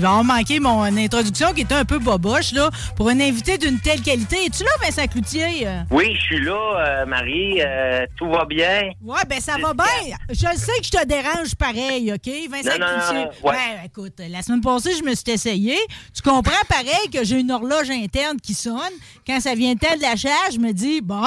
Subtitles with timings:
[0.00, 3.78] Ils vont manquer mon introduction qui était un peu boboche là, pour un invité d'une
[3.78, 4.46] telle qualité.
[4.46, 5.68] Es-tu là, Vincent Cloutier?
[5.90, 7.60] Oui, je suis là, euh, Marie.
[7.60, 8.92] Euh, tout va bien?
[9.04, 10.16] Ouais, ben ça va bien.
[10.30, 12.32] Je sais que je te dérange pareil, OK?
[12.50, 13.24] Vincent Non, non, Cloutier?
[13.24, 13.56] non, ouais.
[13.56, 15.76] Ben, écoute, la semaine passée, je me suis essayé.
[16.14, 18.78] Tu comprends pareil que j'ai une horloge interne qui sonne.
[19.26, 21.20] Quand ça vient tel de la charge, je me dis, bon,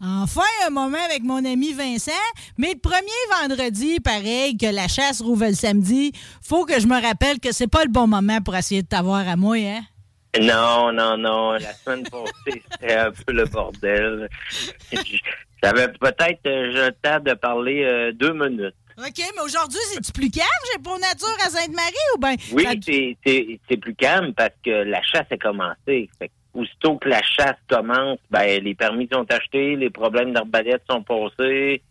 [0.00, 2.12] enfin un moment avec mon ami Vincent.
[2.58, 3.00] Mais le premier
[3.42, 7.66] vendredi, pareil, que la chasse rouvre le samedi, faut que je me rappelle que c'est
[7.66, 9.82] pas le bon moment pour essayer de t'avoir à moi, hein?
[10.40, 11.52] Non, non, non.
[11.52, 14.28] La semaine passée, c'était un peu le bordel.
[15.62, 18.74] J'avais peut-être euh, le temps de parler euh, deux minutes.
[18.98, 20.46] OK, mais aujourd'hui, c'est-tu plus calme?
[20.72, 22.34] J'ai pour nature à Sainte-Marie ou bien?
[22.52, 23.16] Oui,
[23.68, 26.08] c'est- plus calme parce que la chasse a commencé.
[26.18, 30.82] Fait que aussitôt que la chasse commence, ben les permis sont achetés, les problèmes d'arbalète
[30.88, 31.82] sont passés.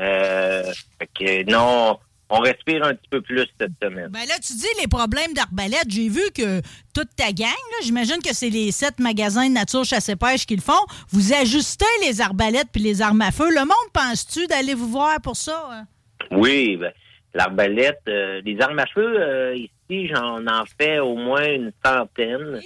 [0.00, 1.98] Euh, fait que non,
[2.34, 4.08] on respire un petit peu plus cette semaine.
[4.08, 5.84] Ben là, tu dis les problèmes d'arbalète.
[5.88, 6.60] J'ai vu que
[6.94, 10.46] toute ta gang, là, j'imagine que c'est les sept magasins de nature chasse et pêche
[10.46, 10.72] qui le font.
[11.10, 13.50] Vous ajustez les arbalètes puis les armes à feu.
[13.50, 15.62] Le monde pense-tu d'aller vous voir pour ça?
[15.70, 15.84] hein?
[16.30, 16.90] Oui, ben,
[17.34, 22.60] l'arbalète, euh, les armes à feu, euh, ici, j'en en fais au moins une centaine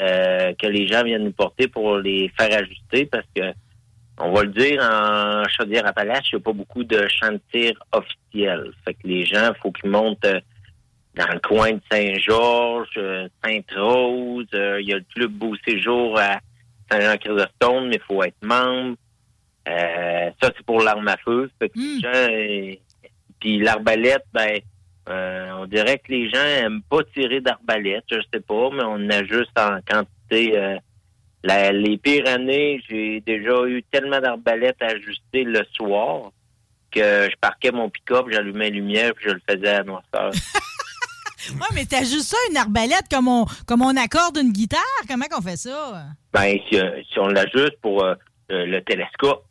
[0.00, 3.42] euh, que les gens viennent nous porter pour les faire ajuster parce que,
[4.18, 7.74] on va le dire, en Chaudière-Appalaches, il n'y a pas beaucoup de champs de tir
[7.92, 8.70] officiels.
[8.84, 10.40] Fait que les gens, il faut qu'ils montent euh,
[11.14, 14.46] dans le coin de Saint-Georges, euh, Sainte-Rose.
[14.54, 16.38] euh, Il y a le club Beau Séjour à
[16.90, 18.96] Saint-Jean-Chrysostome, mais il faut être membre.
[19.68, 21.50] Euh, ça, c'est pour l'arme à feu.
[21.58, 22.74] Fait que les gens, euh,
[23.40, 24.60] puis l'arbalète, ben,
[25.08, 29.10] euh, on dirait que les gens aiment pas tirer d'arbalète, je sais pas, mais on
[29.10, 30.58] a juste en quantité.
[30.58, 30.76] euh,
[31.46, 36.30] la- les pires années, j'ai déjà eu tellement d'arbalètes à ajuster le soir
[36.90, 40.30] que je parquais mon pick-up, j'allumais la lumière, puis je le faisais à noirceur.
[41.52, 44.80] Ouais, mais t'as juste ça, une arbalète, comme on, comme on accorde une guitare?
[45.08, 46.06] Comment qu'on fait ça?
[46.32, 48.14] ben, si, euh, si on l'ajuste pour euh,
[48.50, 49.44] euh, le télescope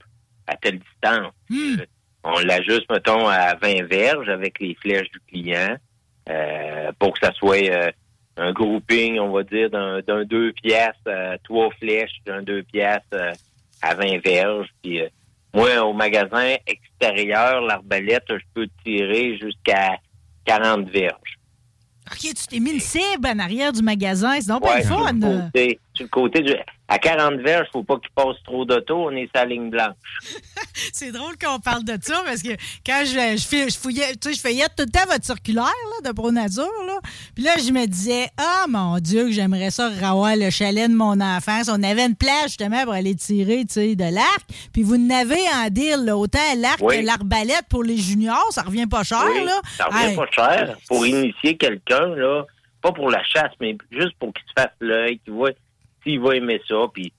[0.48, 1.86] à telle distance, euh,
[2.26, 5.78] on l'ajuste, mettons, à 20 verges avec les flèches du client
[6.30, 7.92] euh, pour que ça soit euh,
[8.38, 13.06] un grouping, on va dire, d'un d'un deux piastres, euh, trois flèches d'un deux piastres
[13.14, 13.32] euh,
[13.82, 14.68] à 20 verges.
[14.84, 15.08] Puis, euh,
[15.54, 19.98] moi, au magasin extérieur, l'arbalète, je peux tirer jusqu'à
[20.46, 21.40] 40 verges.
[22.12, 24.40] OK, tu t'es mis une cible en arrière du magasin.
[24.40, 25.50] C'est donc Ouais, le sur fun.
[25.96, 26.54] Sur le côté du,
[26.88, 29.96] à 40 verges, faut pas qu'il passe trop d'auto, on est sa ligne blanche.
[30.94, 32.50] C'est drôle qu'on parle de ça parce que
[32.86, 35.64] quand je, je, fais- je fouillais, tu sais, je feuillette tout le temps votre circulaire
[35.66, 37.00] là, de Pro Nature, là.
[37.34, 40.96] Puis là, je me disais, ah mon Dieu, que j'aimerais ça revoir le chalet de
[40.96, 41.70] mon enfance.
[41.70, 44.46] On avait une plage justement pour aller tirer, tu sais, de l'arc.
[44.74, 47.00] Puis vous n'avez en deal, là, autant l'arc Oui.
[47.02, 49.60] que l'arbalète pour les juniors, ça revient pas cher, Oui, là.
[49.78, 50.78] ça revient Hey, pas cher.
[50.88, 52.44] Pour initier quelqu'un, là,
[52.82, 55.52] pas pour la chasse, mais juste pour qu'il se fasse l'œil, qu'il voit
[56.06, 57.12] s'il va aimer ça, puis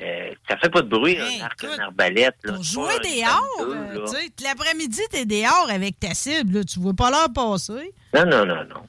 [0.00, 2.36] euh, ça fait pas de bruit, un arc, un arbalète.
[2.44, 2.54] Là.
[2.54, 4.00] Pour jouer dehors, 32, là.
[4.06, 7.92] tu sais, l'après-midi, t'es dehors avec ta cible, là, tu vois pas l'heure passer.
[8.12, 8.82] Non, non, non, non.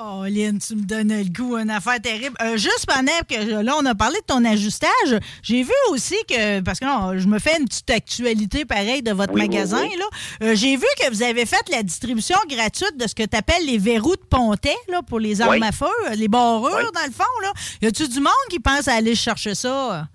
[0.00, 2.36] Oh, Lynn, tu me donnes le goût, une affaire terrible.
[2.42, 6.60] Euh, juste pendant que là, on a parlé de ton ajustage, j'ai vu aussi que,
[6.60, 9.96] parce que non, je me fais une petite actualité pareille de votre Oui, magasin, oui.
[9.98, 10.04] là.
[10.48, 13.64] Euh, j'ai vu que vous avez fait la distribution gratuite de ce que tu appelles
[13.66, 17.12] les verrous de pontet, là, pour les armes à feu, euh, les barrures, dans le
[17.12, 17.52] fond, là.
[17.80, 20.06] Y a-tu du monde qui pense à aller chercher ça?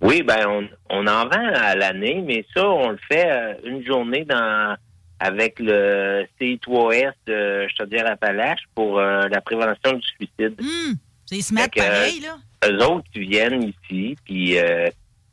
[0.00, 3.26] Oui, ben on, on en vend à l'année, mais ça, on le fait
[3.64, 4.76] une journée dans
[5.20, 10.60] avec le CI3S de Chaudière-Appalaches pour euh, la prévention du suicide.
[10.60, 10.96] Hum,
[11.26, 12.36] c'est Fait que, pareil, là.
[12.68, 14.88] eux autres, ils viennent ici, puis euh,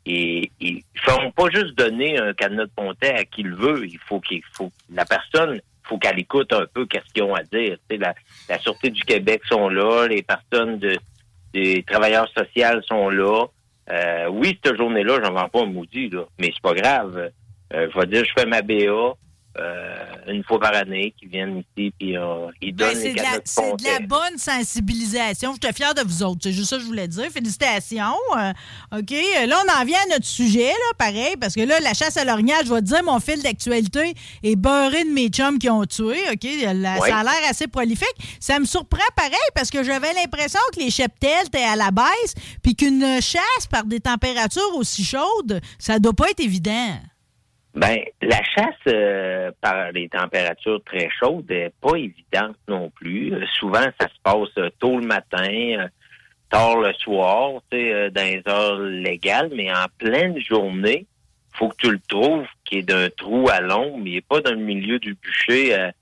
[0.06, 3.86] ils, ils font pas juste donner un cadenas de pontet à qui le veut.
[3.86, 7.44] Il faut qu'il faut la personne faut qu'elle écoute un peu qu'est-ce qu'ils ont à
[7.44, 7.78] dire.
[7.90, 8.14] La,
[8.48, 10.98] la Sûreté du Québec sont là, les personnes de,
[11.54, 13.46] des travailleurs sociaux sont là.
[13.90, 17.32] Euh, oui, cette journée-là, j'en vends pas un maudit, là, mais c'est pas grave.
[17.74, 19.16] Euh, je vais dire, je fais ma BA,
[19.60, 23.42] euh, une fois par année qui viennent ici puis euh, ils ben, donnent les cadeaux
[23.44, 25.54] C'est de la bonne sensibilisation.
[25.62, 26.40] Je suis fière de vous autres.
[26.44, 27.30] C'est juste ça que je voulais dire.
[27.30, 28.16] Félicitations.
[28.38, 29.12] Euh, OK.
[29.12, 32.24] Là, on en vient à notre sujet, là, pareil, parce que là, la chasse à
[32.24, 35.84] l'orignal, je vais te dire, mon fil d'actualité est beurré de mes chums qui ont
[35.84, 36.22] tué.
[36.32, 36.48] OK?
[36.62, 38.16] Ça a l'air assez prolifique.
[38.40, 42.36] Ça me surprend pareil parce que j'avais l'impression que les cheptels étaient à la baisse
[42.64, 46.96] puis qu'une chasse par des températures aussi chaudes, ça doit pas être évident.
[47.74, 53.34] Ben, la chasse euh, par les températures très chaudes n'est pas évidente non plus.
[53.34, 55.88] Euh, souvent, ça se passe euh, tôt le matin,
[56.50, 61.06] tard le soir, tu sais, dans les heures légales, mais en pleine journée,
[61.54, 64.42] faut que tu le trouves qui est d'un trou à l'ombre, mais il n'est pas
[64.42, 65.94] dans le milieu du bûcher à,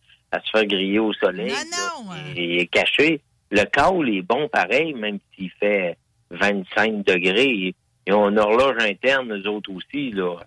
[0.44, 1.50] se faire griller au soleil.
[1.50, 2.12] Non, non.
[2.36, 3.22] Il est caché.
[3.52, 5.98] Le caoul est bon pareil, même s'il fait
[6.32, 7.76] 25 degrés.
[8.08, 10.38] Ils ont une horloge interne, nous autres aussi, là.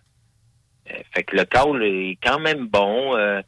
[0.93, 3.17] Euh, fait que le call est quand même bon.
[3.17, 3.41] Euh,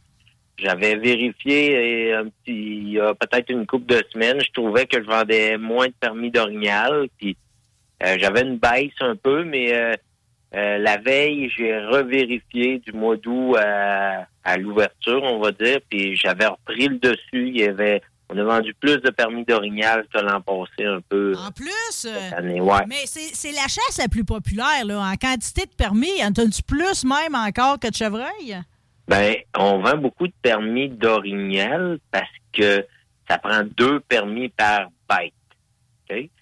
[0.57, 5.03] j'avais vérifié un petit, il y a peut-être une couple de semaines, je trouvais que
[5.03, 7.09] je vendais moins de permis d'orignal.
[7.25, 9.73] Euh, j'avais une baisse un peu, mais
[10.53, 16.47] la veille, j'ai revérifié du mois d'août à, à l'ouverture, on va dire, puis j'avais
[16.47, 17.49] repris le dessus.
[17.49, 18.03] Il y avait
[18.35, 21.35] on a vendu plus de permis d'orignal que l'an passé un peu.
[21.37, 22.09] En plus?
[22.87, 25.01] Mais c'est la chasse la plus populaire, là.
[25.01, 28.61] En quantité de permis, en as-tu plus même encore que de chevreuil?
[29.07, 32.87] Ben, on vend beaucoup de permis d'orignal parce que
[33.29, 35.33] ça prend deux permis par bête.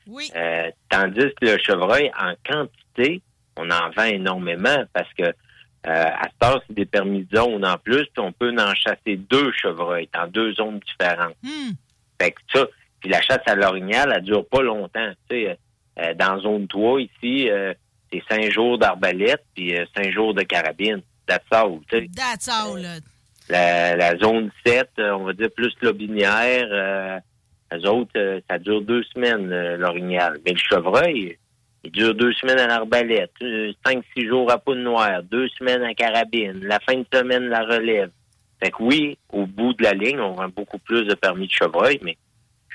[0.06, 0.30] Oui.
[0.34, 3.22] Euh, tandis que le chevreuil, en quantité,
[3.56, 5.32] on en vend énormément parce que
[5.84, 8.74] euh, à ce temps, c'est des permis de zone en plus, puis on peut en
[8.74, 11.34] chasser deux chevreuils dans deux zones différentes.
[11.42, 11.72] Hmm.
[12.20, 12.66] Fait que ça,
[13.00, 15.10] puis la chasse à l'orignal, elle dure pas longtemps.
[15.28, 15.58] Tu sais,
[15.98, 17.74] euh, dans zone 3, ici, euh,
[18.12, 21.02] c'est cinq jours d'arbalète, puis cinq jours de carabine.
[21.26, 22.08] That's all, tu sais.
[22.14, 22.80] That's all,
[23.48, 27.20] la, la, zone 7, on va dire plus lobinière,
[27.72, 30.38] les autres, ça dure deux semaines, l'orignal.
[30.44, 31.38] Mais le chevreuil,
[31.84, 35.82] il dure deux semaines à l'arbalète, euh, cinq, six jours à poudre noire, deux semaines
[35.82, 38.10] à carabine, la fin de semaine, la relève.
[38.62, 41.52] Fait que oui, au bout de la ligne, on vend beaucoup plus de permis de
[41.52, 42.16] chevreuil, mais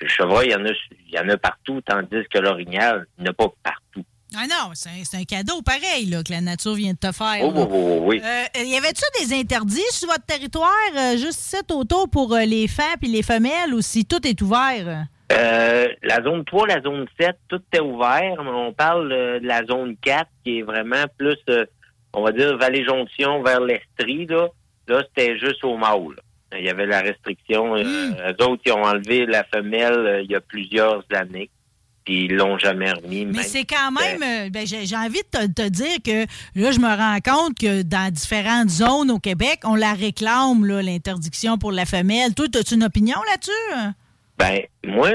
[0.01, 0.71] le chevreuil, il y en a,
[1.07, 4.03] il y en a partout, tandis que l'orignal, il n'y en a pas partout.
[4.35, 7.39] Ah non, c'est un, cadeau pareil là, que la nature vient de te faire.
[7.43, 8.21] Oh, oh, oh, oui.
[8.21, 12.99] Euh, y avait-tu des interdits sur votre territoire, euh, juste cet auto pour les femmes
[13.03, 15.07] et les femelles, ou si tout est ouvert?
[15.31, 18.35] Euh, la zone 3, la zone 7, tout est ouvert.
[18.39, 21.65] On parle de la zone 4 qui est vraiment plus, euh,
[22.13, 24.25] on va dire, Vallée-Jonction vers l'Estrie.
[24.25, 24.47] Là,
[24.87, 26.15] là c'était juste au mâle.
[26.57, 27.75] Il y avait la restriction.
[27.75, 28.41] Euh, hmm.
[28.41, 31.49] autres, qui ont enlevé la femelle il y a plusieurs années.
[32.05, 33.25] Puis ils l'ont jamais remis.
[33.25, 36.25] Mais c'est quand même, ben, j'ai envie de te, dire que
[36.55, 41.57] là, je me rends compte que dans différentes zones au Québec, on la réclame, l'interdiction
[41.57, 42.33] pour la femelle.
[42.33, 43.91] Toi, as-tu une opinion là-dessus?
[44.37, 45.09] Ben, moi,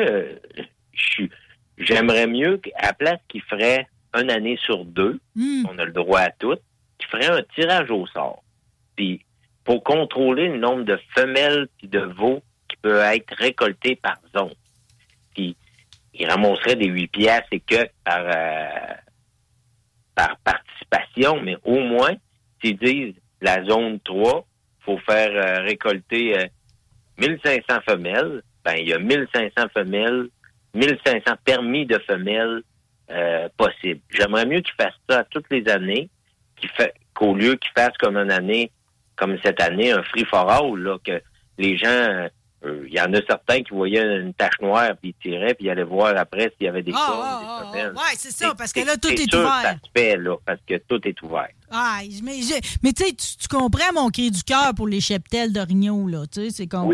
[1.79, 5.65] j'aimerais mieux qu'à place qu'il ferait une année sur deux, hmm.
[5.71, 6.59] on a le droit à tout,
[6.99, 8.43] qu'il ferait un tirage au sort.
[8.97, 9.25] Puis,
[9.65, 14.55] pour contrôler le nombre de femelles et de veaux qui peuvent être récoltés par zone.
[15.35, 15.57] Puis,
[16.15, 18.95] il ramasserait des huit pièces et que par, euh,
[20.15, 22.15] par participation, mais au moins,
[22.61, 24.47] s'ils disent la zone 3,
[24.81, 26.51] faut faire euh, récolter
[27.19, 30.29] 1500 euh, femelles, ben, il y a 1500 femelles,
[30.75, 32.63] 1500 permis de femelles
[33.11, 34.01] euh, possibles.
[34.11, 36.09] J'aimerais mieux qu'ils fassent ça toutes les années,
[37.15, 38.71] qu'au lieu qu'ils fassent comme une année,
[39.17, 41.21] comme cette année, un free for all, là, que
[41.59, 42.29] les gens
[42.65, 45.67] il euh, y en a certains qui voyaient une tache noire, puis ils tiraient, puis
[45.67, 48.31] ils allaient voir après s'il y avait des ah, cornes, ah, des ah, Oui, c'est
[48.31, 49.63] ça, parce que là, tout est, ouvert.
[49.63, 51.49] Ça se fait, là, parce que tout est ouvert.
[51.75, 52.41] Ah, mais,
[52.83, 56.25] mais tu tu comprends mon cri du cœur pour les cheptels d'orignaux, là.
[56.31, 56.93] Tu sais, c'est comprends.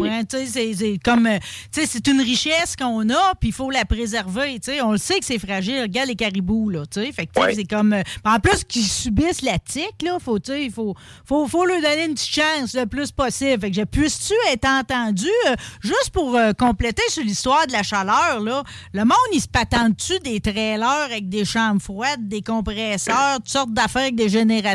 [1.05, 1.27] Comme.
[1.27, 1.39] Euh,
[1.73, 4.61] tu sais, c'est une richesse qu'on a, puis il faut la préserver.
[4.61, 5.83] Tu sais, on le sait que c'est fragile.
[5.83, 6.85] Regarde les caribous, là.
[6.87, 7.93] Tu sais, fait que c'est comme.
[7.93, 10.95] Euh, en plus qu'ils subissent la tique, là, faut, tu sais, il faut,
[11.25, 13.61] faut, faut leur donner une petite chance le plus possible.
[13.61, 18.39] Fait que je puisse-tu être entendu, euh, juste pour compléter sur l'histoire de la chaleur,
[18.41, 18.63] là?
[18.93, 23.73] Le monde, il se patente-tu des trailers avec des chambres froides, des compresseurs, toutes sortes
[23.73, 24.68] d'affaires avec des générateurs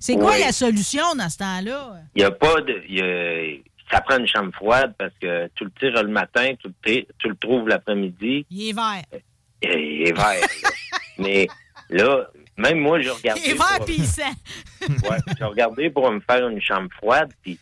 [0.00, 1.96] c'est quoi la solution dans ce temps-là?
[2.14, 2.82] Il n'y a pas de.
[3.90, 7.28] ça prend une chambre froide parce que tu le tires le matin, tu le, tu
[7.28, 8.46] le trouves l'après-midi.
[8.50, 9.20] Il est vert.
[9.62, 10.46] Il est vert.
[11.18, 11.46] Mais
[11.90, 13.40] là, même moi, j'ai regardé.
[13.44, 14.00] Il est vert puis
[15.10, 17.58] ouais, j'ai regardé pour me faire une chambre froide, puis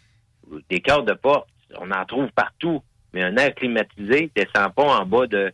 [0.68, 2.82] des cœurs de porte, on en trouve partout.
[3.12, 5.52] Mais un air climatisé ne descend pas en bas de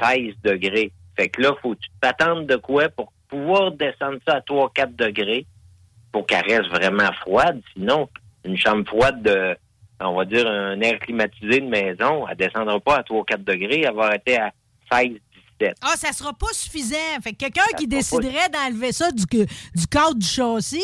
[0.00, 0.92] 16 degrés.
[1.16, 4.94] Fait que là, faut que tu t'attendre de quoi pour pouvoir descendre ça à 3-4
[4.96, 5.46] degrés
[6.12, 7.60] pour qu'elle reste vraiment froide.
[7.72, 8.08] Sinon,
[8.44, 9.56] une chambre froide de,
[10.00, 13.94] on va dire, un air climatisé de maison, elle descendra pas à 3-4 degrés, elle
[13.94, 14.50] va être à
[14.92, 15.18] 16
[15.82, 16.96] ah, ça sera pas suffisant.
[17.22, 20.80] Fait que quelqu'un qui déciderait d'enlever ça du, du cadre du châssis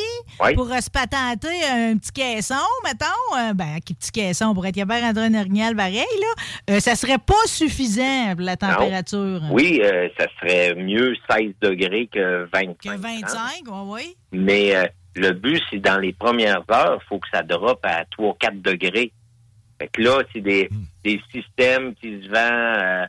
[0.55, 2.55] pour se patenter un petit caisson,
[2.85, 6.75] mettons, euh, ben, un petit caisson pour être capable de rentrer un orignal pareil, là,
[6.75, 9.41] euh, ça serait pas suffisant pour la température.
[9.51, 12.79] Oui, euh, ça serait mieux 16 degrés que 25.
[12.79, 14.17] Que 25, oui, oui.
[14.33, 18.63] Mais le but, c'est dans les premières heures, il faut que ça droppe à 3-4
[18.63, 19.13] degrés.
[19.79, 20.85] Fait que là, c'est des, hmm.
[21.05, 23.09] des systèmes qui se vendent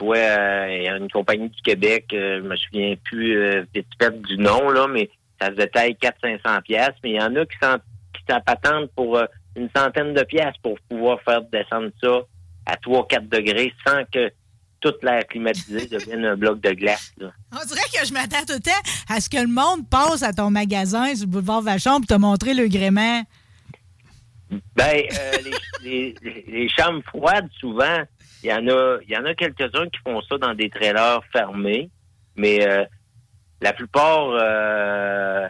[0.00, 3.64] soit euh, il y a une compagnie du Québec, euh, je me souviens plus euh,
[3.74, 7.36] vite fait du nom, là, mais ça se détaille 400-500 pièces, mais il y en
[7.36, 7.76] a qui s'en
[8.14, 9.20] qui pour
[9.56, 12.20] une centaine de pièces pour pouvoir faire descendre ça
[12.66, 14.30] à 3-4 degrés sans que
[14.80, 17.12] toute l'air climatisé devienne un bloc de glace.
[17.20, 18.70] On dirait que je m'attends tout le temps
[19.08, 22.14] à ce que le monde passe à ton magasin sur le boulevard Vachon pour te
[22.14, 23.22] montrer le gréement.
[24.74, 25.02] Ben,
[25.84, 26.14] les,
[26.46, 28.02] les, chambres froides, souvent,
[28.42, 31.90] il y en a, y en a quelques-uns qui font ça dans des trailers fermés,
[32.36, 32.84] mais euh,
[33.60, 35.46] la plupart, euh,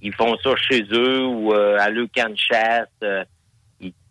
[0.00, 3.26] ils font ça chez eux ou euh, à leur camp de chasse.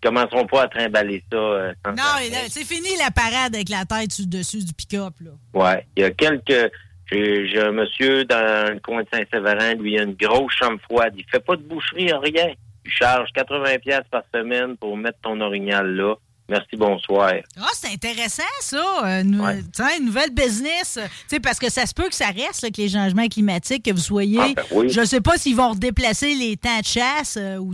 [0.02, 1.74] Commenceront pas à trimballer ça.
[1.86, 2.04] non,
[2.50, 5.14] c'est fini la parade avec la tête dessus du pick-up.
[5.22, 5.32] Là.
[5.54, 6.72] Ouais, il y a quelques.
[7.12, 11.14] J'ai un monsieur dans le coin de Saint-Séverin, lui, il a une grosse chambre froide.
[11.18, 12.54] Il fait pas de boucherie, rien.
[12.86, 16.16] Il charge 80 pièces par semaine pour mettre ton orignal là.
[16.52, 17.32] Merci, bonsoir.
[17.58, 19.06] Ah, c'est intéressant, ça.
[19.06, 21.00] Euh, une, une nouvelle business.
[21.42, 24.38] parce que ça se peut que ça reste, avec les changements climatiques, que vous soyez.
[24.58, 27.72] Ah, ben je ne sais pas s'ils vont redéplacer les temps de chasse, euh, ou,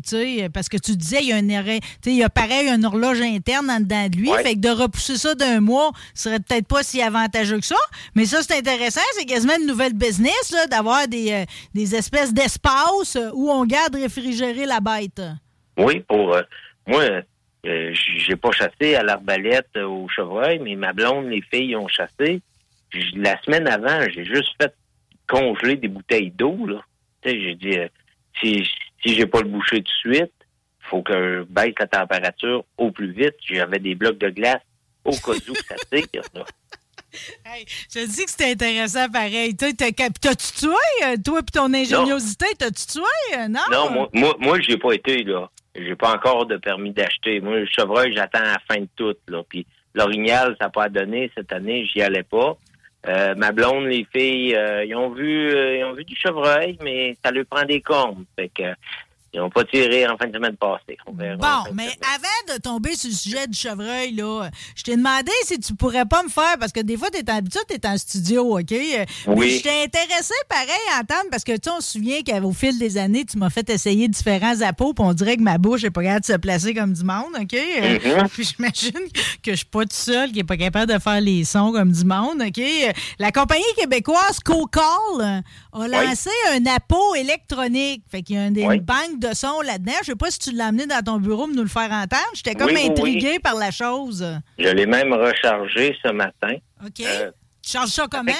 [0.53, 1.47] parce que tu disais, il y a un
[2.05, 4.29] il y a pareil une horloge interne en dedans de lui.
[4.43, 7.75] Fait que de repousser ça d'un mois serait peut-être pas si avantageux que ça.
[8.13, 9.01] Mais ça, c'est intéressant.
[9.17, 14.67] C'est quasiment une nouvelle business, d'avoir des, euh, des espèces d'espace où on garde réfrigérer
[14.67, 15.19] la bête.
[15.79, 16.35] Oui, pour
[16.85, 17.03] moi
[17.65, 21.87] euh, j'ai pas chassé à l'arbalète euh, au chevreuil, mais ma blonde, les filles ont
[21.87, 22.41] chassé.
[23.15, 24.73] la semaine avant, j'ai juste fait
[25.27, 26.65] congeler des bouteilles d'eau.
[26.65, 26.81] Là.
[27.25, 27.87] J'ai dit euh,
[28.39, 28.63] si,
[29.03, 30.33] si j'ai pas le boucher tout de suite,
[30.81, 33.35] faut que je baisse la température au plus vite.
[33.45, 34.61] J'avais des blocs de glace
[35.03, 36.21] au cas où ça tire.
[37.45, 39.55] Hey, je dis que c'était intéressant pareil.
[39.55, 39.93] T'as-tu
[40.53, 43.47] tué, toi et ton ingéniosité, t'as-tu tué?
[43.49, 43.61] Non?
[43.71, 45.49] Non, moi, moi, moi j'ai pas été là.
[45.77, 47.39] J'ai pas encore de permis d'acheter.
[47.39, 49.15] Moi, le chevreuil, j'attends à la fin de tout.
[49.27, 49.43] Là.
[49.47, 52.57] Puis l'orignal, ça n'a pas donné cette année, j'y allais pas.
[53.07, 56.77] Euh, ma blonde, les filles, euh, ils ont vu euh, ils ont vu du chevreuil,
[56.83, 58.25] mais ça lui prend des cornes.
[58.35, 58.73] Fait que
[59.33, 60.97] ils n'ont pas tiré en fin de semaine passée.
[61.05, 65.59] bon, mais avant de tomber sur le sujet du chevreuil, là, je t'ai demandé si
[65.59, 67.97] tu pourrais pas me faire, parce que des fois, tu es habitué, tu es en
[67.97, 68.73] studio, OK?
[69.27, 69.57] Oui.
[69.57, 72.97] je t'ai intéressé, pareil, à entendre, parce que tu on se souvient qu'au fil des
[72.97, 76.03] années, tu m'as fait essayer différents appos, puis on dirait que ma bouche n'est pas
[76.03, 77.53] capable de se placer comme du monde, OK?
[77.53, 78.27] Mm-hmm.
[78.33, 79.07] puis j'imagine
[79.43, 81.91] que je suis pas tout seul, qui n'est pas capable de faire les sons comme
[81.91, 82.61] du monde, OK?
[83.19, 85.43] La compagnie québécoise CoCall
[85.73, 88.03] a lancé un appôt électronique.
[88.09, 89.93] Fait qu'il y a une banque de son là-dedans.
[90.01, 92.31] Je sais pas si tu l'as amené dans ton bureau pour nous le faire entendre.
[92.33, 94.25] J'étais comme intrigué par la chose.
[94.57, 96.55] Je l'ai même rechargé ce matin.
[96.83, 97.01] OK.
[97.01, 97.31] Euh,
[97.61, 98.31] tu charges ça comment?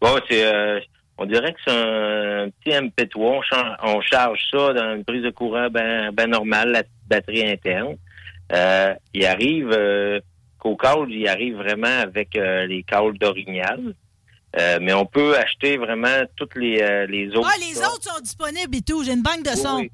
[0.00, 0.44] Bon, c'est...
[0.44, 0.80] Euh,
[1.18, 3.42] on dirait que c'est un petit MP3.
[3.82, 7.96] On, charge ça dans une prise de courant bien ben normale, la batterie interne.
[8.52, 9.70] Euh, il arrive...
[10.58, 13.94] qu'au call, il arrive vraiment avec les calls d'orignal.
[14.58, 17.48] Euh, mais on peut acheter vraiment toutes les, euh, les autres.
[17.52, 19.04] Ah, les autres sont disponibles et tout.
[19.04, 19.80] J'ai une banque de sons.
[19.80, 19.90] Oui.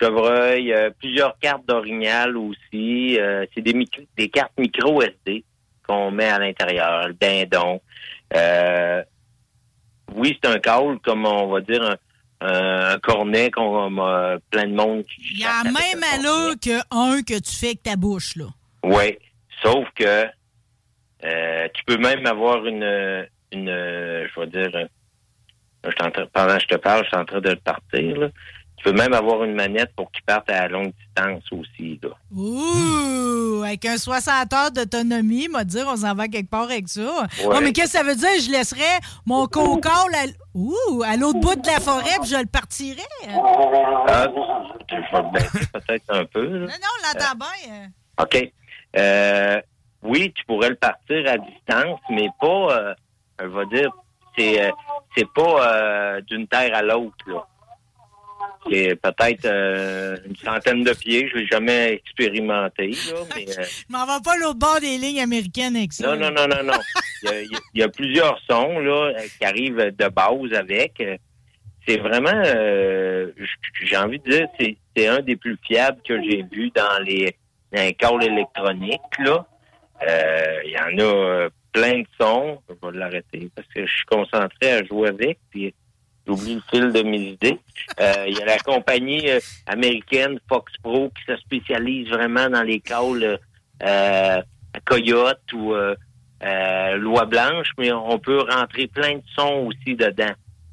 [0.00, 3.18] Chevreuil, euh, plusieurs cartes d'orignal aussi.
[3.54, 5.44] c'est des, des cartes micro SD
[5.86, 7.80] qu'on met à l'intérieur, le dindon.
[10.14, 11.96] oui, c'est un call, comme on va dire,
[12.40, 17.38] un, cornet qu'on a plein de monde qui Il y a même allure qu'un que
[17.38, 18.46] tu fais avec ta bouche, là.
[18.82, 19.16] Oui,
[19.62, 20.24] sauf que
[21.22, 25.90] tu peux même avoir une, une, euh, je vais dire, euh,
[26.32, 28.18] pendant que je te parle, je suis en train de le partir.
[28.18, 28.28] Là.
[28.76, 31.98] Tu peux même avoir une manette pour qu'il parte à longue distance aussi.
[32.02, 32.10] Là.
[32.34, 33.62] Ouh!
[33.64, 37.26] Avec un 60 heures d'autonomie, m'a dire, on s'en va quelque part avec ça.
[37.44, 38.28] Oh, mais qu'est-ce que ça veut dire?
[38.44, 43.02] Je laisserais mon coca à, à l'autre bout de la forêt puis je le partirais.
[43.28, 44.26] Ah,
[44.90, 46.46] je vais le baisser peut-être un peu.
[46.46, 47.88] Non, non, on l'entend bien.
[48.20, 48.52] OK.
[48.96, 49.60] Euh,
[50.02, 52.94] oui, tu pourrais le partir à distance, mais pas
[53.40, 53.90] je vais dire,
[54.36, 54.70] c'est euh,
[55.16, 57.46] c'est pas euh, d'une terre à l'autre là.
[58.70, 61.28] c'est peut-être euh, une centaine de pieds.
[61.28, 62.90] Je l'ai jamais expérimenté.
[62.90, 66.16] Là, mais, euh, Je m'en vais pas l'autre bord des lignes américaines avec ça.
[66.16, 66.80] non, non, non, non, non.
[67.22, 67.40] Il y a,
[67.74, 71.02] il y plusieurs sons là, qui arrivent de base avec.
[71.86, 72.42] C'est vraiment,
[73.82, 77.36] j'ai envie de dire, c'est c'est un des plus fiables que j'ai vu dans les,
[77.72, 79.00] dans les électroniques.
[79.18, 79.44] Là.
[80.64, 82.58] Il y en a plein de sons.
[82.70, 85.38] Je vais l'arrêter parce que je suis concentré à jouer avec.
[85.50, 85.74] Puis
[86.26, 87.58] J'oublie le fil de mes idées.
[88.00, 92.62] Euh, Il y a la compagnie euh, américaine Fox Pro qui se spécialise vraiment dans
[92.62, 93.38] les calls
[93.82, 94.42] euh,
[94.86, 95.94] Coyote ou euh,
[96.42, 100.32] euh, Loi Blanche, mais on peut rentrer plein de sons aussi dedans.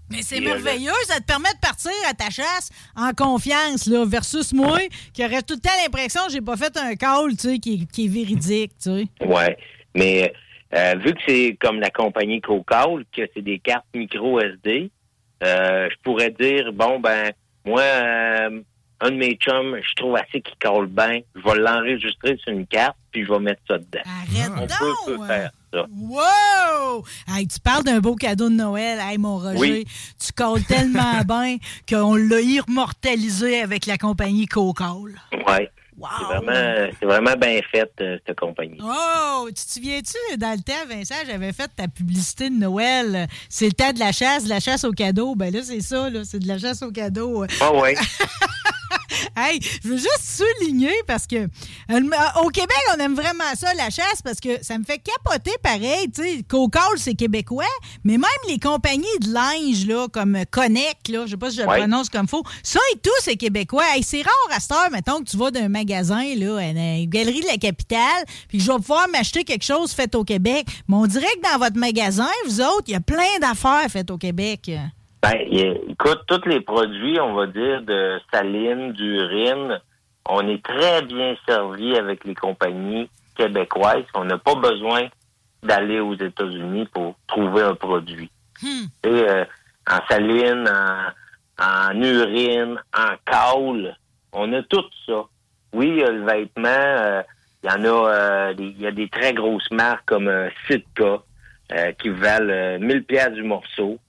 [0.09, 4.53] Mais c'est merveilleux, ça te permet de partir à ta chasse en confiance, là, versus
[4.53, 4.79] moi,
[5.13, 7.87] qui aurait tout le temps l'impression que j'ai pas fait un call, tu sais, qui,
[7.87, 9.07] qui est véridique, tu sais.
[9.25, 9.57] Ouais.
[9.95, 10.33] Mais
[10.73, 14.89] euh, vu que c'est comme la compagnie Cocall, que c'est des cartes micro SD,
[15.43, 17.31] euh, je pourrais dire bon ben
[17.65, 18.61] moi euh,
[19.03, 22.67] un de mes chums, je trouve assez qu'il colle bien, je vais l'enregistrer sur une
[22.67, 23.99] carte puis je vais mettre ça dedans.
[24.05, 24.69] Arrête On donc!
[25.05, 25.85] peut, peut faire ça.
[25.91, 27.03] Wow!
[27.27, 28.99] Hey, tu parles d'un beau cadeau de Noël.
[29.01, 29.85] Hey, mon Roger, Oui.
[30.23, 31.57] tu colles tellement bien
[31.89, 35.15] qu'on l'a immortalisé avec la compagnie Coca-Cola.
[35.47, 35.69] Ouais.
[36.01, 36.41] Wow!
[36.99, 38.79] C'est vraiment bien fait euh, cette compagnie.
[38.81, 43.27] Oh, tu te souviens-tu, dans le temps, Vincent, j'avais fait ta publicité de Noël.
[43.49, 45.35] C'est le temps de la chasse, de la chasse au cadeau.
[45.35, 47.45] Ben là, c'est ça, là, c'est de la chasse au cadeau.
[47.59, 47.95] Ah ouais.
[49.35, 51.99] Hey, je veux juste souligner parce que euh,
[52.43, 56.09] au Québec, on aime vraiment ça, la chasse, parce que ça me fait capoter pareil.
[56.13, 57.63] Tu sais, Coca-Cola, c'est québécois,
[58.03, 61.61] mais même les compagnies de linge, là, comme Connect, là, je sais pas si je
[61.63, 61.77] le Ouais.
[61.79, 63.83] prononce comme faux, ça et tout, c'est québécois.
[63.95, 67.05] Hey, c'est rare à cette heure, mettons, que tu vas d'un magasin, là, à une
[67.09, 70.65] galerie de la capitale, puis que je vais pouvoir m'acheter quelque chose fait au Québec.
[70.87, 74.11] Mais on dirait que dans votre magasin, vous autres, il y a plein d'affaires faites
[74.11, 74.71] au Québec.
[75.21, 75.37] Ben,
[75.87, 79.79] écoute, tous les produits, on va dire, de saline, d'urine,
[80.27, 84.03] on est très bien servi avec les compagnies québécoises.
[84.15, 85.07] On n'a pas besoin
[85.61, 88.31] d'aller aux États-Unis pour trouver un produit.
[88.63, 88.85] Hmm.
[89.05, 89.45] Euh,
[89.89, 93.95] en saline, en, en urine, en caule,
[94.33, 95.23] on a tout ça.
[95.73, 97.21] Oui, il y a le vêtement, euh,
[97.63, 100.49] il y en a, euh, des- il y a des très grosses marques comme euh,
[100.67, 101.19] Sitka
[101.73, 103.99] euh, qui valent euh, 1000 pièces du morceau.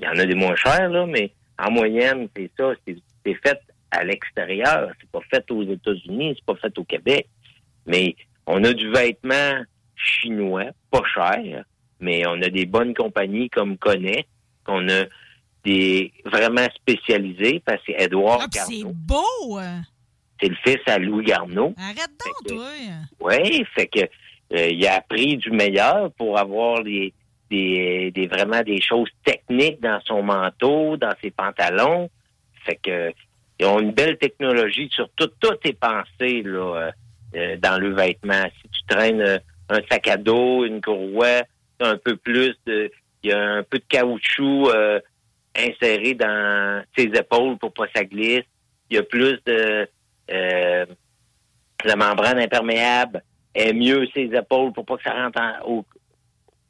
[0.00, 2.72] Il y en a des moins chers, là, mais en moyenne, c'est ça.
[2.86, 4.90] C'est fait à l'extérieur.
[5.00, 7.28] C'est pas fait aux États-Unis, c'est pas fait au Québec.
[7.86, 8.14] Mais
[8.46, 9.62] on a du vêtement
[9.96, 11.64] chinois, pas cher,
[12.00, 14.26] mais on a des bonnes compagnies comme Connaît,
[14.64, 15.04] qu'on a
[15.64, 19.58] des vraiment spécialisés, parce que Edouard Ah, c'est beau!
[19.58, 19.78] euh.
[20.40, 21.74] c'est le fils à Louis Garneau.
[21.76, 22.68] Arrête donc, toi!
[23.20, 24.00] Oui, fait que
[24.54, 27.12] euh, il a appris du meilleur pour avoir les,
[27.50, 32.10] des, des vraiment des choses techniques dans son manteau, dans ses pantalons.
[32.64, 33.12] Fait que
[33.60, 36.90] ils ont une belle technologie sur tout, tout est pensé là, euh,
[37.36, 38.44] euh, dans le vêtement.
[38.62, 41.42] Si tu traînes euh, un sac à dos, une courroie,
[41.80, 42.90] un peu plus de
[43.24, 45.00] il y a un peu de caoutchouc euh,
[45.56, 48.44] inséré dans ses épaules pour pas que ça glisse.
[48.90, 49.88] Il y a plus de
[50.30, 50.86] euh,
[51.84, 53.22] la membrane imperméable
[53.54, 55.84] est mieux ses épaules pour pas que ça rentre en- au,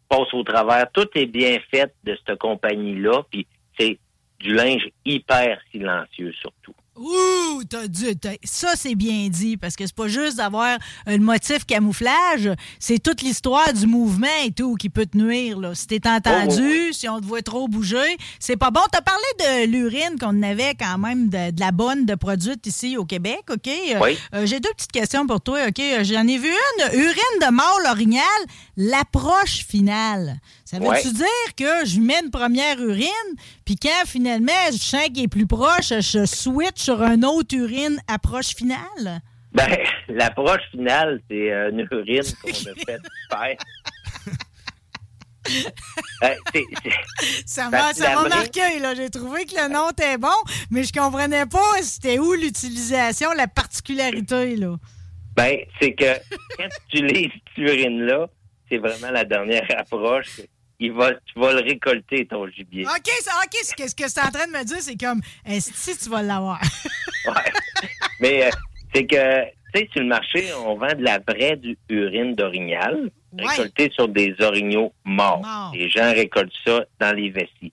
[0.09, 0.90] passe au travers.
[0.92, 3.47] Tout est bien fait de cette compagnie-là, puis
[3.79, 3.99] c'est
[4.40, 6.75] du linge hyper silencieux surtout.
[6.99, 7.87] Ouh, t'as
[8.21, 12.99] t'as- ça c'est bien dit, parce que c'est pas juste d'avoir un motif camouflage, c'est
[13.03, 15.59] toute l'histoire du mouvement et tout qui peut te nuire.
[15.61, 15.75] Là.
[15.75, 18.81] Si t'es entendu, Oh, oui, si on te voit trop bouger, c'est pas bon.
[18.91, 22.97] T'as parlé de l'urine qu'on avait quand même de, de la bonne de produite ici
[22.97, 23.69] au Québec, OK?
[23.69, 24.19] Euh, Oui.
[24.35, 25.79] euh, J'ai deux petites questions pour toi, OK?
[25.79, 28.25] Euh, J'en ai vu une, urine de mort l'orignal,
[28.77, 30.41] l'approche finale.
[30.70, 31.12] Ça veut-tu Ouais.
[31.14, 35.46] dire que je mets une première urine, puis quand finalement je sens qu'il est plus
[35.46, 39.22] proche, je switch sur un autre urine approche finale?
[39.52, 39.78] Ben,
[40.09, 42.98] l'approche finale, c'est euh, une urine qu'on a fait
[43.31, 43.57] faire.
[46.22, 46.64] Euh, Ben,
[47.70, 48.94] m'a ça m'a marqué, là.
[48.94, 50.28] J'ai trouvé que le nom était bon,
[50.70, 54.76] mais je comprenais pas c'était où l'utilisation, la particularité, là.
[55.35, 56.12] ben, c'est que
[56.59, 58.26] quand tu utilises cette urine-là,
[58.68, 60.42] c'est vraiment la dernière approche.
[60.81, 62.85] Il va, tu vas le récolter, ton gibier.
[62.87, 65.21] OK, ça, OK, ce que, ce que c'est en train de me dire, c'est comme,
[65.45, 66.61] est-ce que tu vas l'avoir?
[67.27, 67.35] Ouais.
[68.21, 68.51] Mais euh,
[68.95, 73.11] c'est que, tu sais, sur le marché, on vend de la vraie du- urine d'orignal,
[73.33, 73.45] Ouais.
[73.47, 75.41] récoltée sur des orignaux morts.
[75.43, 75.73] Morts.
[75.75, 77.73] Les gens récoltent ça dans les vessies.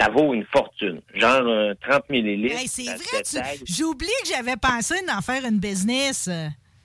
[0.00, 2.58] Ça vaut une fortune, genre euh, 30 millilitres.
[2.58, 6.28] Hey, c'est vrai, tu- j'ai oublié que j'avais pensé d'en faire une business.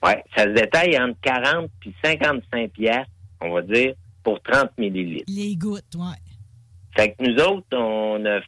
[0.04, 3.94] Ouais, ça se détaille entre 40 puis 55 piastres, on va dire,
[4.28, 5.24] pour 30 millilitres.
[5.26, 6.20] Les gouttes, ouais.
[6.94, 8.40] Fait que nous autres, on a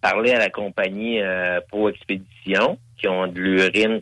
[0.00, 4.00] parler à la compagnie euh, Pro Expédition qui ont de l'urine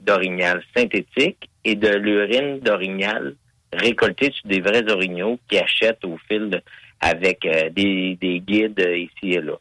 [0.00, 3.36] d'orignal synthétique et de l'urine d'orignal
[3.72, 6.60] récoltée sur des vrais orignaux qui achètent au fil
[6.98, 9.54] avec euh, des, guides ici et là.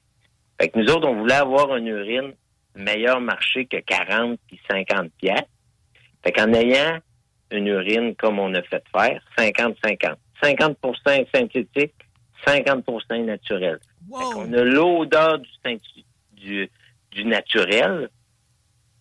[0.59, 2.33] Fait que nous autres, on voulait avoir une urine
[2.75, 5.41] meilleur marché que 40 puis 50 pièces.
[6.23, 6.97] Fait qu'en ayant
[7.51, 10.15] une urine comme on a fait faire, 50-50.
[10.43, 11.93] 50%, synthétique,
[12.45, 13.79] 50% naturel.
[14.11, 15.39] On a l'odeur
[16.35, 16.69] du,
[17.11, 18.09] du, naturel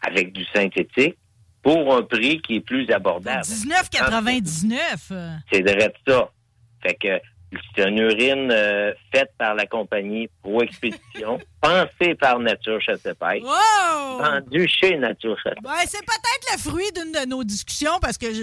[0.00, 1.16] avec du synthétique
[1.62, 3.42] pour un prix qui est plus abordable.
[3.42, 5.40] 19,99.
[5.52, 6.31] C'est de ça.
[6.83, 7.20] Fait que
[7.74, 14.68] c'est une urine euh, faite par la compagnie Pro Expédition, pensée par Nature Chassepêche, vendue
[14.68, 18.42] chez Nature c'est peut-être le fruit d'une de nos discussions parce que je...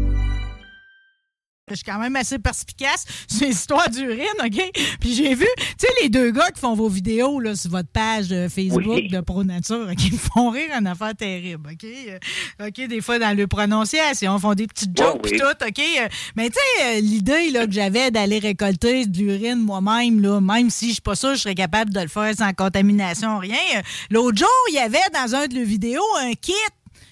[1.71, 4.71] Je suis quand même assez perspicace sur l'histoire d'urine, OK?
[4.99, 7.89] Puis j'ai vu, tu sais, les deux gars qui font vos vidéos là, sur votre
[7.89, 11.83] page Facebook de Pro Nature, qui me font rire en affaire terrible, OK?
[11.83, 15.79] Euh, OK, des fois dans le prononciation, font des petites jokes et tout, OK?
[15.79, 20.39] Euh, mais tu sais, euh, l'idée là, que j'avais d'aller récolter de l'urine moi-même, là,
[20.39, 23.55] même si je suis pas sûre je serais capable de le faire sans contamination, rien.
[24.09, 26.53] L'autre jour, il y avait dans un de leurs vidéos un kit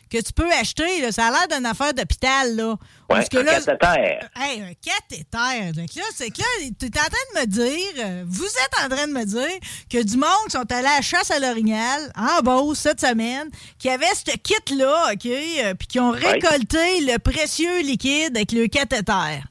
[0.10, 1.02] que tu peux acheter.
[1.02, 1.12] Là.
[1.12, 2.56] Ça a l'air d'une affaire d'hôpital.
[2.56, 2.76] Là.
[3.10, 4.19] Ouais, que un là, cathéter.
[4.36, 5.72] Hey, un cathéter.
[5.74, 8.86] Donc là, c'est que là, tu es en train de me dire, euh, vous êtes
[8.86, 12.12] en train de me dire que du monde sont allés à la chasse à l'orignal
[12.15, 17.17] en Beauce cette semaine, qui avait ce kit-là, OK, euh, puis qui ont récolté le
[17.17, 19.43] précieux liquide avec le cathéter.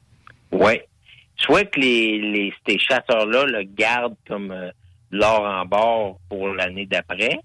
[0.51, 0.79] Oui.
[1.37, 4.71] Soit que les, les, ces chasseurs-là le gardent comme euh,
[5.11, 7.39] l'or en bord pour l'année d'après,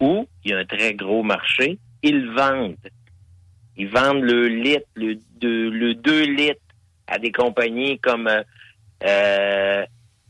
[0.00, 2.76] ou il y a un très gros marché, ils vendent.
[3.76, 5.14] Ils vendent le litre, le,
[5.94, 6.60] 2 litres
[7.06, 8.42] à des compagnies comme euh,
[9.04, 9.84] euh,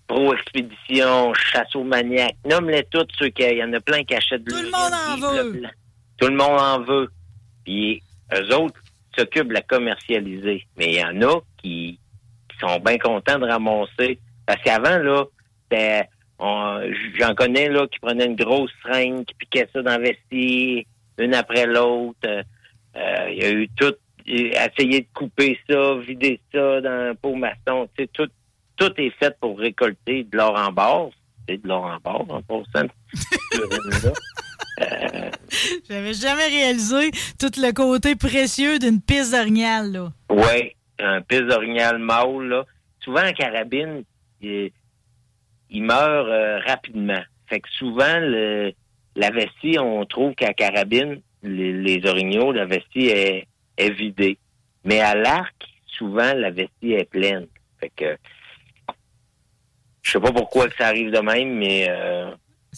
[0.06, 2.34] Pro Expédition, Chasseau Maniac.
[2.44, 5.16] Nomme-les toutes ceux qui, il y en a plein qui achètent Tout le monde en
[5.16, 5.62] veut.
[6.18, 7.08] Tout le monde en veut.
[7.64, 8.02] Puis
[8.34, 8.80] eux autres
[9.16, 10.66] s'occupent de la commercialiser.
[10.76, 11.98] Mais il y en a qui,
[12.60, 14.18] sont bien contents de ramasser.
[14.44, 15.24] Parce qu'avant, là,
[17.18, 20.84] j'en connais là qui prenaient une grosse seringue, qui piquaient ça dans le vestiaire,
[21.18, 22.18] une après l'autre.
[22.26, 23.94] Euh, il y a eu tout,
[24.26, 27.88] essayer de couper ça, vider ça dans un pot maçon.
[28.12, 28.28] tout,
[28.76, 31.10] tout est fait pour récolter de l'or en barre.
[31.48, 32.88] C'est de l'or en barre, en passant.
[34.80, 35.30] euh...
[35.88, 40.12] J'avais jamais réalisé tout le côté précieux d'une piste d'orignal, là.
[40.30, 42.64] Oui, un piste d'orignal mâle, là.
[43.00, 44.04] Souvent, en carabine,
[44.40, 44.72] il,
[45.70, 47.22] meurt euh, rapidement.
[47.46, 48.72] Fait que souvent, le,
[49.18, 54.38] la vestie, on trouve qu'à carabine, les, orignaux, la vestie est, est vidée.
[54.84, 55.54] Mais à l'arc,
[55.86, 57.46] souvent, la vestie est pleine.
[57.80, 58.16] Fait que
[60.02, 62.30] je sais pas pourquoi ça arrive de même, mais euh,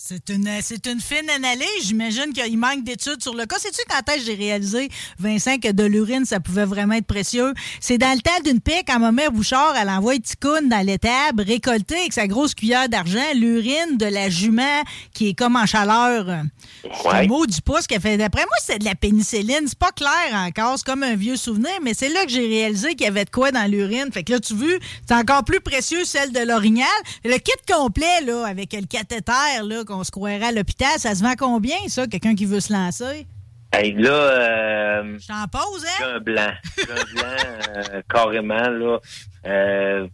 [0.03, 1.67] c'est une, c'est une fine analyse.
[1.83, 3.59] J'imagine qu'il manque d'études sur le cas.
[3.59, 7.53] Sais-tu quand est-ce que j'ai réalisé, Vincent, que de l'urine, ça pouvait vraiment être précieux?
[7.81, 11.43] C'est dans le temps d'une paix, quand ma mère Bouchard, elle envoie Ticoune dans l'étable,
[11.43, 14.83] récolter avec sa grosse cuillère d'argent l'urine de la jument
[15.13, 16.45] qui est comme en chaleur.
[16.83, 18.17] C'est le mot du pouce qu'elle fait.
[18.17, 19.67] D'après moi, c'est de la pénicilline.
[19.67, 20.79] C'est pas clair encore.
[20.79, 23.31] C'est comme un vieux souvenir, mais c'est là que j'ai réalisé qu'il y avait de
[23.31, 24.11] quoi dans l'urine.
[24.13, 26.89] Fait que là, tu vois, c'est encore plus précieux celle de l'orignal.
[27.25, 30.99] Le kit complet, là, avec le cathéter, là, qu'on se croirait à l'hôpital.
[30.99, 33.27] Ça se vend combien, ça, quelqu'un qui veut se lancer?
[33.73, 36.15] Hey, là, euh, je t'en pose, hein?
[36.15, 36.53] un blanc.
[36.79, 38.99] un blanc, euh, carrément, là.
[39.47, 40.09] Euh,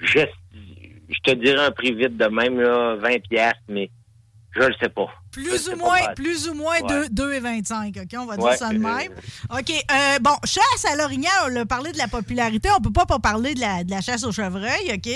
[0.00, 0.20] je,
[1.24, 3.90] te dirais un prix vite de même, là, 20 pièces, mais
[4.58, 5.06] Je ne sais pas.
[5.32, 8.02] Plus ou, moins, plus ou moins 2,25.
[8.02, 9.12] OK, on va dire ça de même.
[9.50, 9.70] OK.
[9.70, 12.70] Euh, bon, chasse à l'orignal, on a parlé de la popularité.
[12.74, 14.92] On peut pas pas parler de la, de la chasse au chevreuil.
[14.94, 15.08] OK?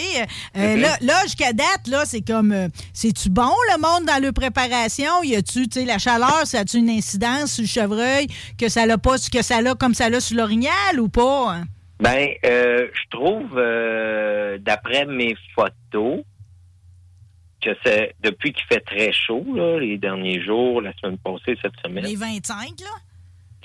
[0.58, 2.52] Euh, là, là jusqu'à date, là, c'est comme.
[2.52, 5.22] Euh, c'est-tu bon, le monde, dans le préparation?
[5.22, 8.26] Y a-tu, tu sais, la chaleur, ça a-tu une incidence sur le chevreuil
[8.58, 11.54] que ça l'a pas, que ça l'a comme ça l'a sur l'orignal ou pas?
[11.54, 11.64] Hein?
[11.98, 13.54] Ben, je trouve,
[14.62, 16.24] d'après mes photos,
[17.60, 21.78] que c'est depuis qu'il fait très chaud, là, les derniers jours, la semaine passée, cette
[21.84, 22.04] semaine.
[22.04, 22.86] Les 25, là?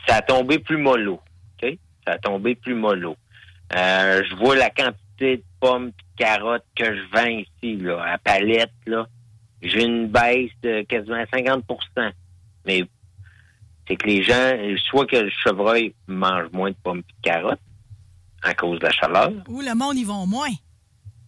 [0.08, 1.20] Ça a tombé plus mollo.
[1.62, 1.78] OK?
[2.06, 3.16] Ça a tombé plus mollo.
[3.76, 8.04] Euh, je vois la quantité de pommes et de carottes que je vends ici, là,
[8.04, 9.08] à palette, là.
[9.62, 12.12] J'ai une baisse de quasiment 50%
[12.66, 12.84] Mais
[13.88, 14.54] c'est que les gens,
[14.90, 17.60] soit que le chevreuil mange moins de pommes et de carottes
[18.44, 19.32] à cause de la chaleur.
[19.48, 20.52] Ou le monde y va moins.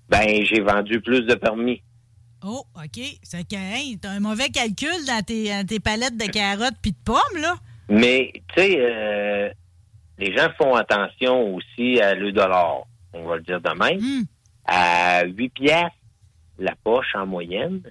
[0.09, 1.81] Ben, j'ai vendu plus de permis.
[2.43, 3.03] Oh, OK.
[3.23, 7.55] C'est que, t'as un mauvais calcul dans tes, palettes de carottes puis de pommes, là.
[7.89, 9.49] Mais, tu sais, euh,
[10.17, 12.83] les gens font attention aussi à le dollar.
[13.13, 13.99] On va le dire de même.
[13.99, 14.23] Hmm.
[14.65, 15.91] À 8 pièces
[16.59, 17.81] la poche en moyenne,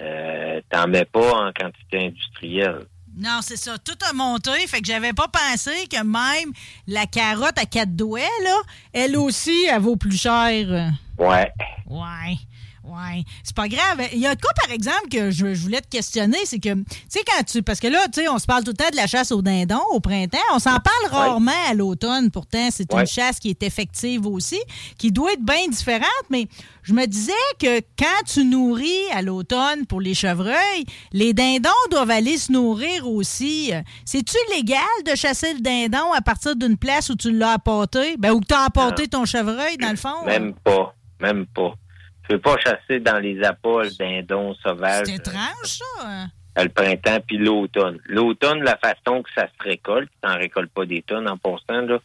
[0.00, 2.86] euh, t'en mets pas en quantité industrielle.
[3.16, 3.76] Non, c'est ça.
[3.78, 4.52] Tout a monté.
[4.66, 6.52] Fait que j'avais pas pensé que même
[6.86, 8.56] la carotte à quatre doigts, là,
[8.92, 10.92] elle aussi, elle vaut plus cher.
[11.20, 11.52] Ouais.
[11.86, 12.38] Ouais.
[12.82, 14.08] Oui, c'est pas grave.
[14.12, 17.20] Il y a quoi, par exemple, que je, voulais te questionner, c'est que, tu sais,
[17.26, 17.62] quand tu.
[17.62, 19.42] Parce que là, tu sais, on se parle tout le temps de la chasse au
[19.42, 20.38] dindon au printemps.
[20.54, 22.30] On s'en parle rarement à l'automne.
[22.30, 24.58] Pourtant, c'est une chasse qui est effective aussi,
[24.96, 26.08] qui doit être bien différente.
[26.30, 26.48] Mais
[26.82, 32.10] je me disais que quand tu nourris à l'automne pour les chevreuils, les dindons doivent
[32.10, 33.72] aller se nourrir aussi.
[34.06, 38.16] C'est-tu légal de chasser le dindon à partir d'une place où tu l'as apporté?
[38.16, 40.24] Ben, où tu as apporté ton chevreuil, dans le fond?
[40.24, 40.94] Même pas.
[41.20, 41.74] Même pas.
[42.22, 45.06] Tu peux pas chasser dans les apolles dindons sauvages.
[45.06, 45.84] C'est étrange, ça.
[46.04, 46.26] Hein?
[46.56, 47.98] Le printemps puis l'automne.
[48.06, 51.82] L'automne, la façon que ça se récolte, tu n'en récoltes pas des tonnes en passant,
[51.82, 51.98] là.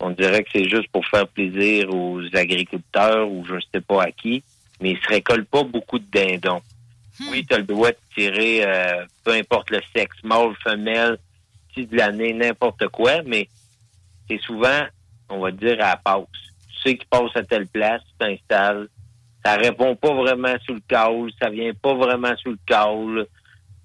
[0.00, 4.04] On dirait que c'est juste pour faire plaisir aux agriculteurs ou je ne sais pas
[4.04, 4.42] à qui,
[4.80, 6.62] mais ils se récoltent pas beaucoup de dindons.
[7.18, 7.28] Hmm.
[7.30, 11.18] Oui, tu as le droit de tirer, euh, peu importe le sexe, mâle, femelle,
[11.74, 13.48] si de l'année, n'importe quoi, mais
[14.26, 14.86] c'est souvent,
[15.28, 16.24] on va dire, à la passe.
[16.82, 18.88] Tu sais passent à telle place, tu t'installes,
[19.44, 23.26] ça répond pas vraiment sous le caul, ça vient pas vraiment sous le caul.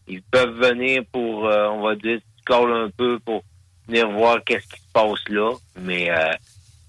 [0.07, 3.43] Ils peuvent venir pour, euh, on va dire, caul un peu pour
[3.87, 6.33] venir voir qu'est-ce qui se passe là, mais euh,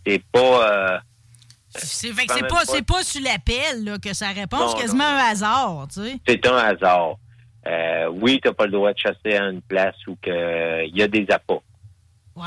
[0.05, 0.71] c'est pas.
[0.71, 0.99] Euh,
[1.79, 2.15] c'est
[2.49, 6.17] pas, c'est pas sur l'appel que ça répond, c'est quasiment un hasard, tu sais.
[6.27, 7.17] C'est un hasard.
[8.13, 11.27] oui, t'as pas le droit de chasser à une place où il y a des
[11.31, 11.61] appâts.
[12.35, 12.45] Ouais.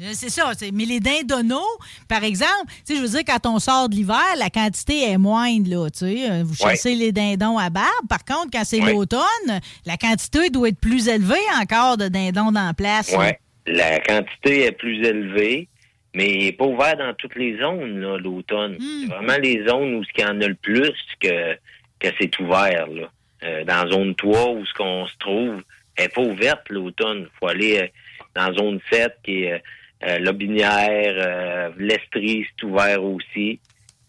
[0.00, 0.52] Euh, c'est ça.
[0.72, 1.78] Mais les dindonneaux,
[2.08, 5.70] par exemple, je veux dire, quand on sort de l'hiver, la quantité est moindre.
[5.70, 8.08] Là, euh, vous chassez les dindons à barbe.
[8.08, 12.66] Par contre, quand c'est l'automne, la quantité doit être plus élevée encore de dindons dans
[12.66, 13.14] la place.
[13.16, 13.28] Oui,
[13.66, 15.68] la quantité est plus élevée,
[16.14, 18.76] mais il n'est pas ouvert dans toutes les zones, l'automne.
[18.78, 19.00] Hmm.
[19.00, 21.54] C'est vraiment les zones où il y en a le plus que,
[21.98, 22.86] que c'est ouvert.
[22.88, 23.10] Là.
[23.44, 25.62] Euh, dans zone 3, où ce qu'on se trouve,
[25.96, 27.20] elle n'est pas ouverte l'automne.
[27.20, 27.92] Il faut aller
[28.34, 29.58] dans zone 7 qui est euh,
[30.02, 33.60] Lobinière, euh, Lestrie, c'est ouvert aussi.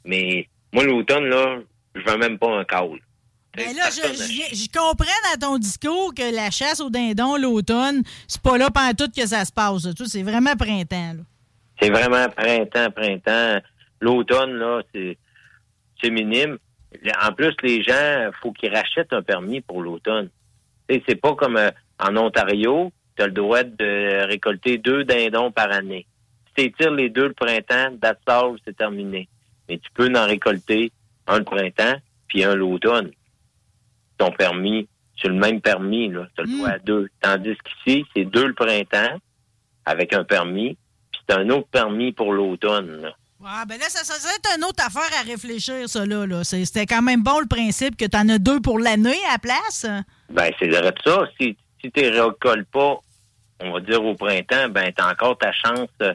[0.06, 1.60] Mais moi, l'automne, là,
[1.96, 3.00] je veux même pas un call.
[3.56, 8.58] Ben là, je, comprends dans ton discours que la chasse au dindon, l'automne, c'est pas
[8.58, 9.88] là pendant tout que ça se passe.
[10.06, 11.16] C'est vraiment printemps.
[11.82, 13.60] C'est vraiment printemps, printemps.
[14.00, 16.60] L'automne, là, c'est minime.
[17.24, 20.30] En plus, les gens, faut qu'ils rachètent un permis pour l'automne.
[20.88, 25.72] C'est pas comme euh, en Ontario, tu as le droit de récolter deux dindons par
[25.72, 26.06] année.
[26.58, 28.20] Si tu les deux le printemps, that's
[28.66, 29.28] c'est terminé.
[29.68, 30.92] Mais tu peux en récolter
[31.28, 31.96] un le printemps
[32.28, 33.12] puis un l'automne.
[34.18, 34.88] Ton permis,
[35.22, 36.28] c'est le même permis, là.
[36.36, 36.84] Tu as le droit à hmm.
[36.84, 37.08] deux.
[37.22, 39.20] Tandis qu'ici, c'est deux le printemps
[39.86, 40.78] avec un permis,
[41.12, 43.12] puis c'est un autre permis pour l'automne.
[43.46, 46.44] Ah, ben là, ça, serait une autre affaire à réfléchir, ça, là.
[46.44, 49.40] C'était quand même bon le principe que tu en as deux pour l'année à la
[49.40, 49.86] place?
[50.30, 51.30] Ben, c'est de ça.
[51.40, 53.00] Si, si tu ne récoltes pas
[53.60, 56.14] on va dire au printemps, ben t'as encore ta chance euh,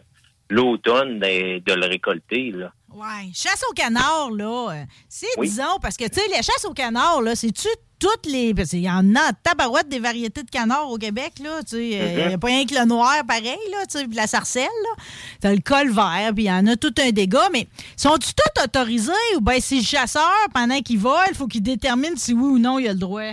[0.51, 2.53] l'automne de, le récolter.
[2.53, 2.73] Là.
[2.95, 3.33] Oui.
[3.35, 7.35] Chasse au canard, là, c'est, disons, parce que, tu sais, les chasses au canard, là,
[7.35, 8.53] c'est-tu toutes les.
[8.53, 11.89] Parce qu'il y en a tabarouette des variétés de canards au Québec, là, tu sais.
[11.89, 12.39] Il n'y a mm-hmm.
[12.39, 15.03] pas rien que le noir pareil, là, tu sais, la sarcelle, là.
[15.41, 18.63] T'as le col vert, puis il y en a tout un dégât, mais sont-ils tous
[18.63, 22.43] autorisés ou bien si le chasseur, pendant qu'il vole, il faut qu'il détermine si oui
[22.43, 23.33] ou non il a le droit?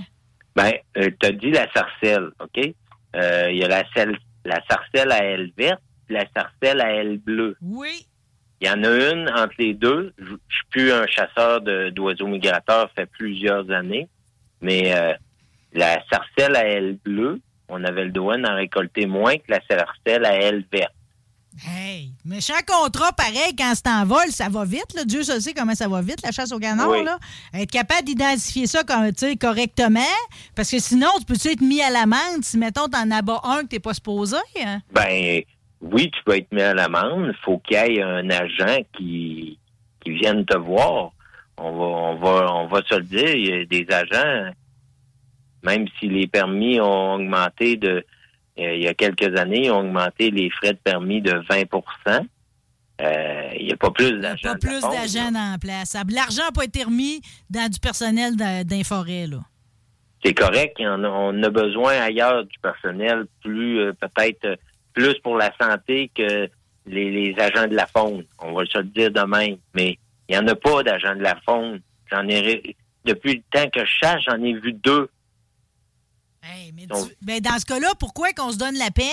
[0.56, 2.74] Ben, euh, t'as dit la sarcelle, OK?
[3.16, 3.84] Euh, il y a la,
[4.46, 7.58] la sarcelle à aile verte, la sarcelle à aile bleue.
[7.62, 8.06] Oui.
[8.62, 10.14] Il y en a une entre les deux.
[10.18, 14.10] Je, suis plus un chasseur d'oiseaux migrateurs, ça fait plusieurs années.
[14.62, 15.14] Mais euh,
[15.74, 20.26] la sarcelle à aile bleue, on avait le droit d'en récolter moins que la sarcelle
[20.26, 20.94] à aile verte.
[21.58, 24.94] Hey, méchant contrat, pareil, quand c'est en vol, ça va vite.
[24.96, 25.04] Là.
[25.04, 26.90] Dieu se sait comment ça va vite, la chasse au canard.
[26.90, 27.04] Oui.
[27.04, 27.18] Là.
[27.54, 30.00] Être capable d'identifier ça comme, correctement,
[30.56, 33.68] parce que sinon, tu peux-tu être mis à l'amende si, mettons, t'en abats un que
[33.68, 34.38] t'es pas supposé?
[34.64, 34.80] Hein?
[34.92, 35.42] Ben
[35.82, 37.34] oui, tu peux être mis à l'amende.
[37.34, 39.58] Il faut qu'il y ait un agent qui,
[40.02, 41.12] qui vienne te voir.
[41.58, 43.36] On va, on va, on va se le dire.
[43.36, 44.52] Il y a des agents,
[45.64, 48.06] même si les permis ont augmenté de,
[48.60, 52.26] il y a quelques années, ils ont augmenté les frais de permis de 20%
[53.02, 54.54] euh, Il n'y a pas plus d'agents.
[54.54, 55.90] Pas plus d'agents la place.
[55.92, 59.38] Ça- L'argent n'a pas été remis dans du personnel d'un d'un forêt, là.
[60.24, 60.76] C'est correct.
[60.82, 64.56] en a- on a besoin ailleurs du personnel plus, euh, peut-être euh,
[64.94, 66.50] plus pour la santé que
[66.86, 68.26] les, les agents de la faune.
[68.40, 69.56] On va se le dire demain.
[69.74, 71.80] Mais il n'y en a pas d'agents de la faune.
[72.12, 75.10] J'en ai, depuis le temps que je chasse, j'en ai vu deux.
[76.42, 79.06] Hey, mais Donc- tu- ben, dans ce cas-là, pourquoi qu'on se donne la peine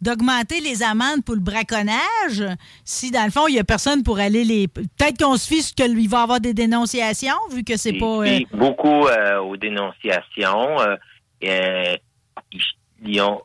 [0.00, 2.42] d'augmenter les amendes pour le braconnage
[2.84, 4.66] si, dans le fond, il n'y a personne pour aller les...
[4.66, 8.24] Peut-être qu'on se fie sur qu'il va y avoir des dénonciations, vu que c'est pas...
[8.26, 10.80] euh, beaucoup euh, aux dénonciations.
[10.80, 10.96] euh,
[11.42, 12.60] ils,
[13.04, 13.40] ils ont,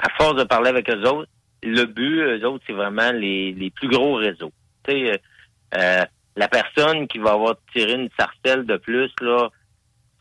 [0.00, 1.28] à force de parler avec eux autres,
[1.62, 4.52] le but, eux autres, c'est vraiment les, les plus gros réseaux.
[4.84, 5.20] Tu sais,
[6.36, 9.48] la personne qui va avoir tiré une sarcelle de plus, là,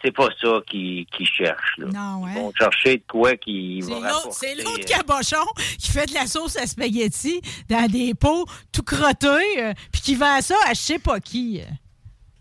[0.01, 1.77] c'est pas ça qu'ils qu'ils cherchent.
[1.77, 1.87] Là.
[1.87, 2.33] Non, Ils hein?
[2.41, 5.45] vont chercher de quoi qui va l'autre, rapporter, c'est l'autre euh, cabochon
[5.77, 10.15] qui fait de la sauce à spaghetti dans des pots tout crottés, euh, puis qui
[10.15, 11.61] vend ça à je sais pas qui.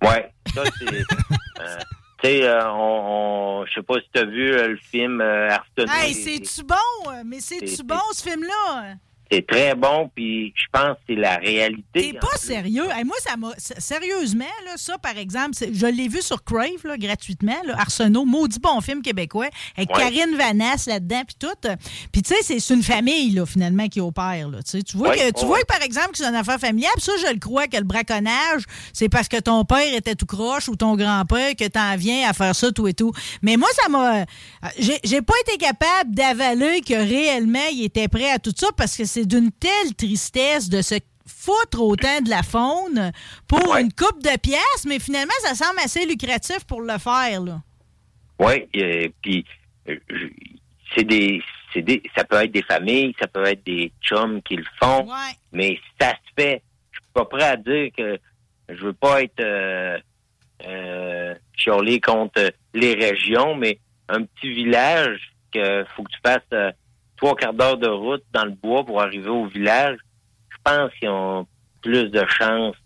[0.02, 0.86] Ouais, ça c'est.
[1.60, 1.78] euh,
[2.20, 5.20] tu sais, euh, on, on- je sais pas si tu as vu euh, le film
[5.20, 5.92] euh, Arsenault.
[5.92, 7.10] Hey, c'est-tu bon?
[7.10, 8.94] euh, Mais c'est-tu c'est- bon, ce film-là?
[9.30, 12.12] C'est très bon, puis je pense que c'est la réalité.
[12.12, 12.38] T'es pas plus.
[12.46, 12.86] sérieux?
[12.94, 13.52] Hey, moi, ça m'a.
[13.58, 17.56] Sérieusement, là, ça, par exemple, je l'ai vu sur Crave, là, gratuitement.
[17.64, 20.02] Là, Arsenault, maudit bon film québécois, avec Ouais.
[20.02, 21.68] Karine Vanasse là-dedans, puis tout.
[22.12, 24.48] Puis, tu sais, c'est- une famille, là, finalement, qui opère.
[24.48, 26.58] Là, tu vois, Ouais, que, tu ouais, vois que, par exemple, que c'est une affaire
[26.58, 26.92] familiale.
[26.98, 28.62] Ça, je le crois que le braconnage,
[28.92, 32.32] c'est parce que ton père était tout croche ou ton grand-père que t'en viens à
[32.32, 33.12] faire ça, tout et tout.
[33.42, 34.20] Mais moi, ça m'a.
[34.20, 34.24] euh,
[35.04, 39.04] j'ai pas été capable d'avaler que réellement, il était prêt à tout ça parce que
[39.04, 40.94] c'est d'une telle tristesse de se
[41.26, 43.12] foutre autant de la faune
[43.46, 43.82] pour Ouais.
[43.82, 47.40] une coupe de pièces, mais finalement, ça semble assez lucratif pour le faire.
[47.42, 47.60] Là.
[48.38, 49.44] Oui, euh, puis
[49.88, 49.96] euh,
[50.96, 51.42] c'est des,
[51.74, 55.04] c'est des, ça peut être des familles, ça peut être des chums qui le font,
[55.04, 55.34] Ouais.
[55.52, 56.62] mais ça se fait.
[56.92, 58.18] Je suis pas prêt à dire que
[58.70, 59.98] je veux pas être euh,
[60.66, 63.78] euh, chialé contre les régions, mais
[64.08, 65.20] un petit village
[65.52, 66.72] que faut que tu fasses
[67.18, 69.98] trois quarts d'heure de route dans le bois pour arriver au village,
[70.50, 71.46] je pense qu'ils ont
[71.82, 72.76] plus de chances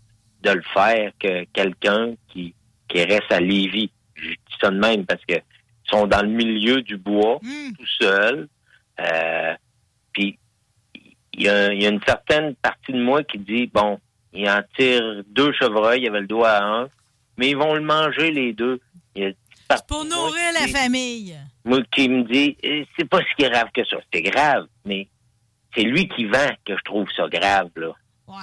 [0.41, 2.53] de le faire que quelqu'un qui,
[2.89, 3.89] qui reste à Lévis.
[4.15, 7.71] Je dis ça de même parce que ils sont dans le milieu du bois, Hmm.
[7.77, 8.47] tout seuls.
[8.99, 9.53] Euh,
[10.13, 10.37] puis
[11.33, 13.99] il y, y a une certaine partie de moi qui dit bon,
[14.33, 16.89] il en tire deux chevreuils, il y avait le doigt à un,
[17.37, 18.79] mais ils vont le manger les deux.
[19.15, 19.25] Il y
[19.69, 21.35] a Pour nourrir la famille.
[21.65, 23.97] Moi qui me dit Eh, c'est pas si grave que ça.
[24.13, 25.07] C'est grave, mais
[25.75, 27.89] c'est lui qui vend que je trouve ça grave là.
[28.27, 28.35] Ouais.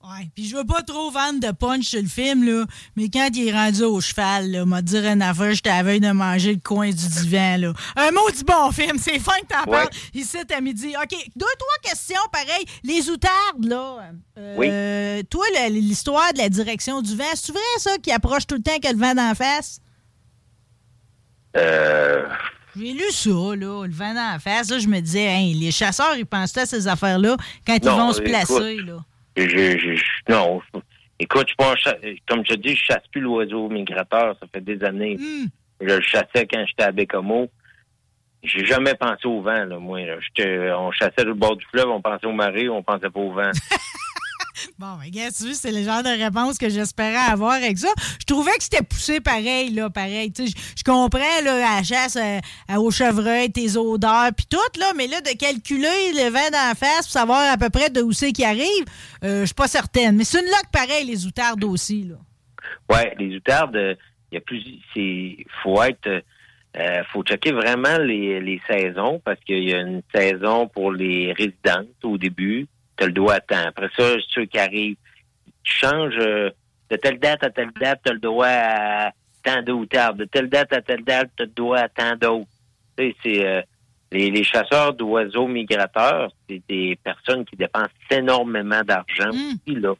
[0.00, 0.28] Ouais.
[0.34, 2.64] Puis je veux pas trop vendre de punch sur le film, là,
[2.96, 6.00] mais quand il est rendu au cheval, là, m'a dire une affaire, j'étais à veille
[6.00, 7.72] de manger le coin du divan, là.
[7.96, 9.76] Un maudit bon film, c'est fin que t'en Ouais.
[9.78, 10.94] parles ici à midi.
[10.96, 12.64] OK, deux, trois questions, pareil.
[12.84, 14.12] Les outardes, là.
[14.38, 18.54] euh, Toi, la- l'histoire de la direction du vent, c'est vrai, ça, qui approche tout
[18.54, 19.80] le temps que le vent d'en face?
[21.56, 22.26] Euh,
[22.76, 24.70] J'ai lu ça, là, le vent d'en face.
[24.70, 28.12] Là, je me disais, hein, les chasseurs, ils pensent à ces affaires-là quand ils vont
[28.12, 28.98] se écoute, placer, là.
[29.36, 30.60] je, non,
[31.18, 34.36] écoute, je comme je dis, je chasse plus l'oiseau migrateur.
[34.40, 35.16] Ça fait des années.
[35.16, 35.46] Hmm.
[35.80, 37.48] Je le chassais quand j'étais à Bécomo.
[38.42, 40.00] J'ai jamais pensé au vent, là, moi.
[40.04, 40.14] là.
[40.20, 43.32] J'étais- on chassait le bord du fleuve, on pensait au marée, on pensait pas au
[43.32, 43.50] vent.
[44.78, 47.88] Bon, ben, tu c'est le genre de réponse que j'espérais avoir avec ça.
[48.20, 50.32] Je trouvais que c'était poussé pareil, là, pareil.
[50.32, 52.40] Tu sais, je- comprends, là, la chasse euh,
[52.76, 57.02] au chevreuil, tes odeurs, puis tout, là, mais là, de calculer le vent d'en face
[57.02, 58.84] pour savoir à peu près de où c'est qui arrive,
[59.24, 60.16] euh, je suis pas certaine.
[60.16, 62.16] Mais c'est une loque pareil, les outardes aussi, là.
[62.90, 63.96] Ouais, les outardes,
[64.30, 64.62] il y a plus,
[64.94, 66.06] c'est, faut être,
[66.76, 71.32] euh, faut checker vraiment les, les saisons parce qu'il y a une saison pour les
[71.32, 72.66] résidentes au début.
[72.98, 73.66] Tu le droit à temps.
[73.68, 74.96] Après ça, ceux qui arrivent,
[75.62, 76.50] tu changes euh,
[76.90, 80.18] de telle date à telle date, tu le droit à tant outardes.
[80.18, 82.48] De telle date à telle date, tu le droit à tant d'autres.
[82.96, 83.62] Tu sais, c'est euh,
[84.10, 89.54] les, les chasseurs d'oiseaux migrateurs, c'est des personnes qui dépensent énormément d'argent Mm.
[89.66, 89.94] aussi, là.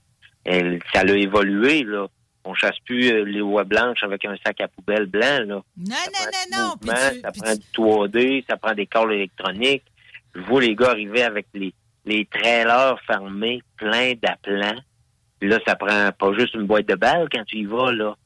[0.94, 2.06] Ça a évolué, là.
[2.44, 5.40] on chasse plus euh, les oies blanches avec un sac à poubelle blanc.
[5.40, 5.44] Là.
[5.46, 6.92] Non, non, non, non.
[7.22, 9.84] ça prend du 3D, ça prend des câbles électroniques.
[10.34, 11.74] Je vois les gars arriver avec les,
[12.08, 14.80] les trailers fermés, pleins d'aplats.
[15.40, 18.16] Là, ça prend pas juste une boîte de balles quand tu y vas, là.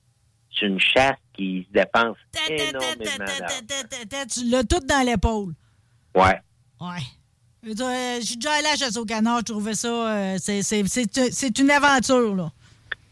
[0.58, 2.16] C'est une chasse qui se dépense
[2.48, 3.24] énormément.
[4.32, 5.52] Tu l'as tout dans l'épaule.
[6.14, 6.40] Ouais.
[6.80, 7.02] Ouais.
[7.64, 9.88] Euh, je suis déjà allé à la chasse au canard, je trouvais ça...
[9.88, 12.50] Euh, c'est une aventure, là.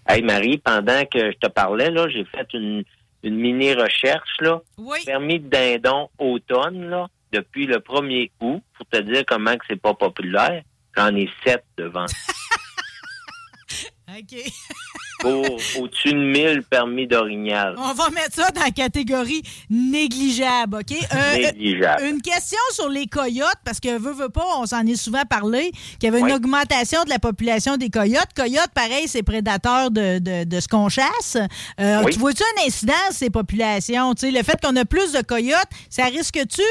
[0.08, 2.82] Hey Marie, pendant que je te parlais, là, j'ai fait une,
[3.22, 4.60] une mini-recherche, là.
[4.76, 4.98] Oui.
[5.06, 9.80] Permis de dindon automne, là, depuis le 1er août, pour te dire comment que c'est
[9.80, 10.62] pas populaire.
[10.96, 12.06] J'en ai sept devant.
[14.08, 14.34] OK.
[15.20, 15.44] pour
[15.78, 17.74] au-dessus de 1000 permis d'orignal.
[17.78, 20.96] On va mettre ça dans la catégorie négligeable, OK?
[21.14, 22.04] Euh, négligeable.
[22.04, 25.70] Une question sur les coyotes, parce que veut, veut pas, on s'en est souvent parlé,
[25.98, 28.28] qu'il y avait une augmentation de la population des coyotes.
[28.34, 31.36] Coyotes, pareil, c'est prédateurs de, de, ce qu'on chasse.
[31.80, 34.14] Euh, tu vois-tu un incident, ces populations?
[34.22, 36.62] le fait qu'on a plus de coyotes, ça risque-tu?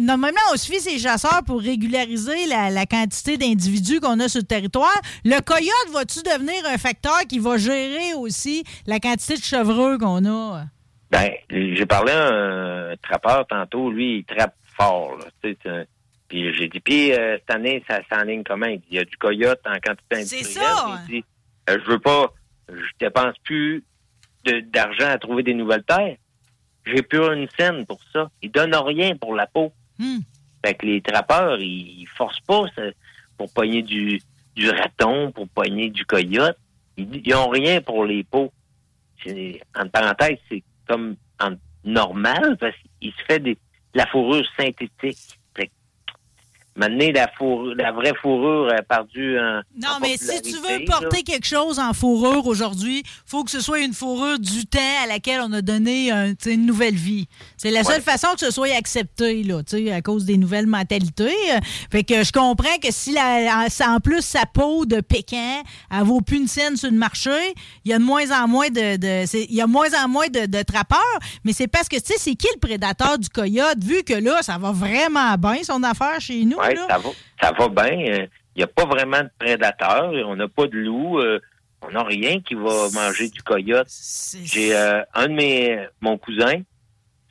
[0.00, 4.46] Normalement, on suffit ces chasseurs pour régulariser la, la quantité d'individus qu'on a sur le
[4.46, 5.00] territoire.
[5.24, 10.24] Le coyote, va-tu devenir un facteur qui va gérer aussi la quantité de chevreux qu'on
[10.24, 10.64] a?
[11.10, 15.18] Ben, j'ai parlé à un trappeur tantôt, lui, il trappe fort.
[15.40, 18.66] puis j'ai dit, puis euh, cette année, ça s'enligne comment?
[18.66, 20.44] Il, dit, il y a du coyote en quantité industrielle.
[20.44, 21.00] C'est ça!
[21.08, 21.24] Il dit,
[21.70, 22.32] euh, je veux pas,
[22.68, 23.84] je dépense plus
[24.72, 26.16] d'argent à trouver des nouvelles terres.
[26.84, 28.30] J'ai plus une scène pour ça.
[28.42, 29.72] Ils donnent rien pour la peau.
[29.98, 30.18] Hmm.
[30.64, 32.64] Fait que les trappeurs, ils forcent pas
[33.36, 34.20] pour pogner du,
[34.54, 36.58] du raton, pour pogner du coyote.
[36.96, 38.52] Ils n'ont rien pour les peaux.
[39.74, 41.16] En parenthèse, c'est comme
[41.84, 45.38] normal parce qu'il se fait des, de la fourrure synthétique.
[46.76, 49.62] Maintenant, la, fourrure, la vraie fourrure a perdu un.
[49.80, 53.80] Non, mais si tu veux porter quelque chose en fourrure aujourd'hui, faut que ce soit
[53.80, 56.10] une fourrure du temps à laquelle on a donné
[56.46, 57.28] une nouvelle vie.
[57.56, 59.60] C'est la seule façon que ce soit accepté, là,
[59.92, 61.34] à cause des nouvelles mentalités.
[61.90, 66.20] Fait que je comprends que si la, en plus sa peau de Pékin, elle vaut
[66.20, 67.30] plus une scène sur le marché,
[67.84, 70.62] il y a de moins en moins de, il y a moins en moins de,
[70.62, 70.98] trappeurs,
[71.44, 74.42] mais c'est parce que, tu sais, c'est qui le prédateur du coyote, vu que là,
[74.42, 76.56] ça va vraiment bien son affaire chez nous?
[76.74, 77.10] Ça va,
[77.40, 77.92] ça va bien.
[77.92, 80.12] Il euh, n'y a pas vraiment de prédateurs.
[80.26, 81.18] On n'a pas de loup.
[81.18, 81.40] Euh,
[81.82, 83.88] on n'a rien qui va manger du coyote.
[84.44, 86.62] J'ai euh, un de mes mon cousin,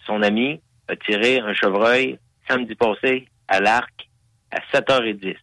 [0.06, 4.08] son ami, a tiré un chevreuil samedi passé à l'arc
[4.52, 5.36] à 7h10.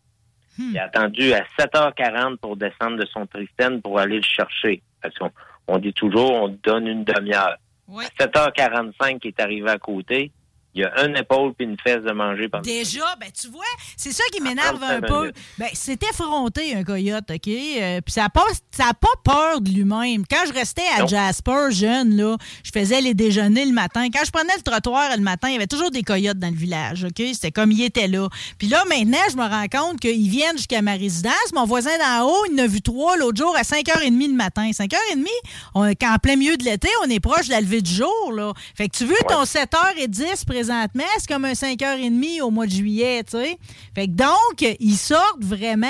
[0.59, 0.71] Hmm.
[0.71, 4.83] Il a attendu à 7h40 pour descendre de son Tristène pour aller le chercher.
[5.03, 5.31] Parce qu'on
[5.67, 7.57] on dit toujours, on donne une demi-heure.
[7.89, 10.31] À 7h45, il est arrivé à côté
[10.75, 13.65] il y a un épaule puis une fesse de manger par Déjà, ben tu vois,
[13.97, 15.31] c'est ça qui m'énerve un peu.
[15.59, 17.49] Ben, c'est effronté un coyote, OK?
[17.49, 20.25] Euh, puis ça n'a pas, ça pas peur de lui-même.
[20.27, 24.07] Quand je restais à Jasper, jeune, là, je faisais les déjeuners le matin.
[24.13, 26.57] Quand je prenais le trottoir le matin, il y avait toujours des coyotes dans le
[26.57, 27.23] village, OK?
[27.33, 28.29] C'était comme il était là.
[28.59, 31.53] Puis là, maintenant, je me rends compte qu'ils viennent jusqu'à ma résidence.
[31.55, 34.71] Mon voisin d'en haut, il en a vu trois l'autre jour à 5h30 le matin.
[34.71, 35.27] 5h30,
[35.75, 38.33] on, quand en plein milieu de l'été, on est proche de la levée du jour,
[38.35, 38.53] là.
[38.75, 43.23] Fait que tu veux ton 7h10 présentement, c'est comme un 5h30 au mois de juillet,
[43.25, 43.59] tu sais.
[43.95, 45.87] Fait que donc, ils sortent vraiment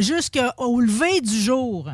[0.00, 1.90] jusqu'au lever du jour.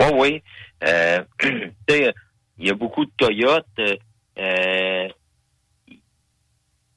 [0.00, 0.42] Oh oui.
[0.84, 1.24] Euh,
[1.88, 2.12] il
[2.58, 3.66] y a beaucoup de coyotes.
[4.38, 5.08] Euh,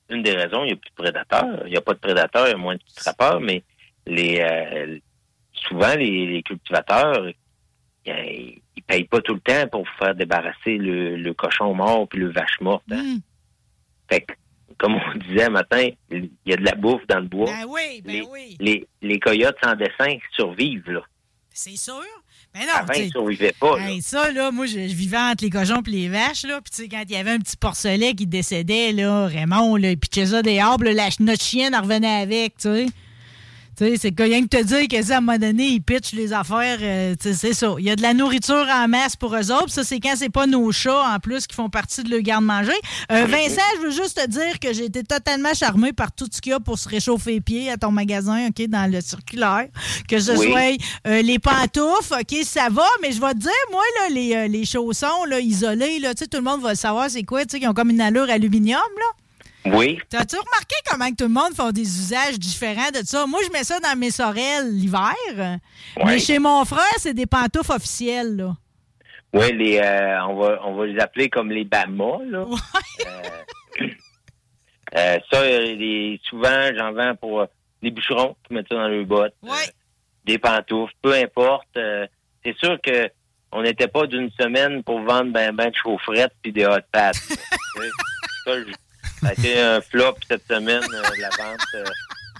[0.09, 1.63] une des raisons, il n'y a plus de prédateurs.
[1.65, 3.63] Il n'y a pas de prédateurs, il y a moins de trappeurs, mais
[4.05, 4.99] les euh,
[5.53, 7.29] souvent les, cultivateurs,
[8.05, 12.31] ils, ne payent pas tout le temps pour faire débarrasser le, cochon mort puis le
[12.31, 12.83] vache morte.
[12.91, 13.03] Hein.
[13.03, 13.19] Mm.
[14.11, 14.25] Fait
[14.77, 17.45] comme on disait matin, il y a de la bouffe dans le bois.
[17.45, 18.57] Ben oui, ben les, oui.
[18.59, 21.01] Les, les, coyotes sans dessin survivent, là.
[21.53, 22.03] C'est sûr.
[22.53, 23.77] Ben non, Avant, ils ne survivaient pas.
[24.01, 26.59] ça, là, moi, je, vivais entre les cochons et les vaches, là.
[26.61, 29.91] Puis, tu sais, quand il y avait un petit porcelet qui décédait, là, Raymond, là,
[29.91, 32.85] il pitchait ça des arbres, la, notre chienne en revenait avec, tu sais
[33.97, 36.77] c'est rien que te dire que ça, à un moment donné, ils pitchent les affaires.
[36.81, 37.73] Euh, c'est ça.
[37.79, 39.69] Il y a de la nourriture en masse pour eux autres.
[39.69, 42.71] Ça, c'est quand c'est pas nos chats, en plus, qui font partie de le garde-manger.
[43.11, 46.41] Euh, Vincent, je veux juste te dire que j'ai été totalement charmé par tout ce
[46.41, 49.67] qu'il y a pour se réchauffer les pieds à ton magasin, OK, dans le circulaire.
[50.07, 50.77] Que ce soit
[51.07, 54.65] euh, les pantoufles, OK, ça va, mais je vais te dire, moi, là, les, les
[54.65, 57.67] chaussons là, isolés, là, tout le monde va le savoir, c'est quoi, tu sais, qui
[57.67, 59.20] ont comme une allure aluminium, là.
[59.65, 59.99] Oui.
[60.09, 63.25] T'as-tu remarqué comment tout le monde fait des usages différents de ça?
[63.27, 65.59] Moi, je mets ça dans mes sorelles l'hiver.
[66.03, 68.55] Mais chez mon frère, c'est des pantoufles officielles, là.
[69.33, 72.45] Oui, les, euh, on, va, on va les appeler comme les Bamas, là.
[73.73, 73.87] Euh,
[74.97, 77.45] euh, ça, souvent, j'en vends pour
[77.81, 79.35] les bûcherons qui mettent ça dans leurs bottes.
[79.41, 79.49] Oui.
[80.25, 81.69] des pantoufles, peu importe.
[81.73, 83.09] c'est sûr que
[83.53, 87.13] on n'était pas d'une semaine pour vendre ben ben de chaufferettes puis des hot pads.
[88.45, 88.51] ça,
[89.21, 91.59] ça a été un flop cette semaine, euh, la vente.
[91.75, 91.83] Euh,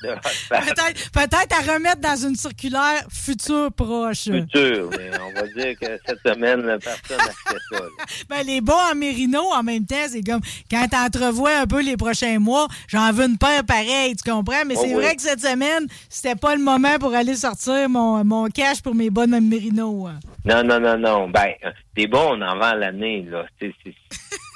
[0.02, 4.24] Peut-être peut à remettre dans une circulaire future proche.
[4.24, 7.84] Future, mais on va dire que cette semaine, personne n'a fait ça.
[8.30, 11.82] Ben, les bons en mérino, en même temps, c'est comme quand tu entrevois un peu
[11.82, 14.66] les prochains mois, j'en veux une paire pareille, tu comprends?
[14.66, 18.24] Mais oh c'est vrai que cette semaine, c'était pas le moment pour aller sortir mon,
[18.24, 20.08] mon cash pour mes bonnes mérino.
[20.08, 20.20] Hein.
[20.46, 21.30] Non, non, non, non.
[21.30, 21.54] Ben,
[21.96, 23.46] des bons, on en vend l'année, là.
[23.60, 23.74] C'est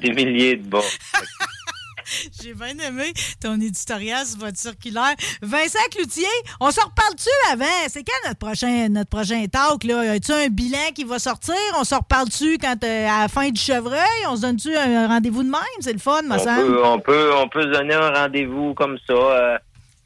[0.00, 0.82] des milliers de bons.
[2.42, 5.14] J'ai bien aimé ton éditorial sur votre circulaire.
[5.42, 6.24] Vincent Cloutier,
[6.60, 7.64] on se reparle-tu avant?
[7.88, 9.84] C'est quand notre prochain, notre prochain talk?
[9.84, 10.12] Là?
[10.12, 11.54] As-tu un bilan qui va sortir?
[11.78, 14.26] On se reparle-tu quand euh, à la fin du chevreuil?
[14.28, 15.60] On se donne-tu un rendez-vous de même?
[15.80, 18.98] C'est le fun, me on Peut, on, peut, on peut se donner un rendez-vous comme
[19.06, 19.12] ça.
[19.12, 19.58] Euh,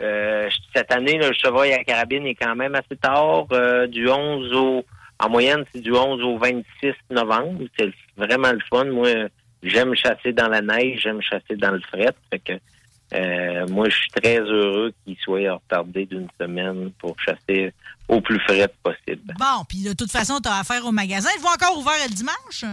[0.03, 3.47] euh, cette année, le chevreuil à carabine est quand même assez tard,
[3.89, 4.85] du 11 au...
[5.21, 6.65] En moyenne, c'est du 11 au 26
[7.11, 7.61] novembre.
[7.79, 8.87] C'est vraiment le fun.
[8.87, 9.29] Moi,
[9.63, 12.15] j'aime chasser dans la neige, j'aime chasser dans le fret.
[12.31, 12.53] Fait que
[13.15, 17.73] euh, moi, je suis très heureux qu'il soit retardé d'une semaine pour chasser
[18.09, 19.35] au plus frais possible.
[19.39, 21.29] Bon, puis de toute façon, tu as affaire au magasin.
[21.37, 22.65] Il va encore ouvert le dimanche?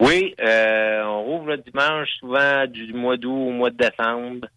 [0.00, 4.48] Oui, euh, on rouvre le dimanche souvent du mois d'août au mois de décembre.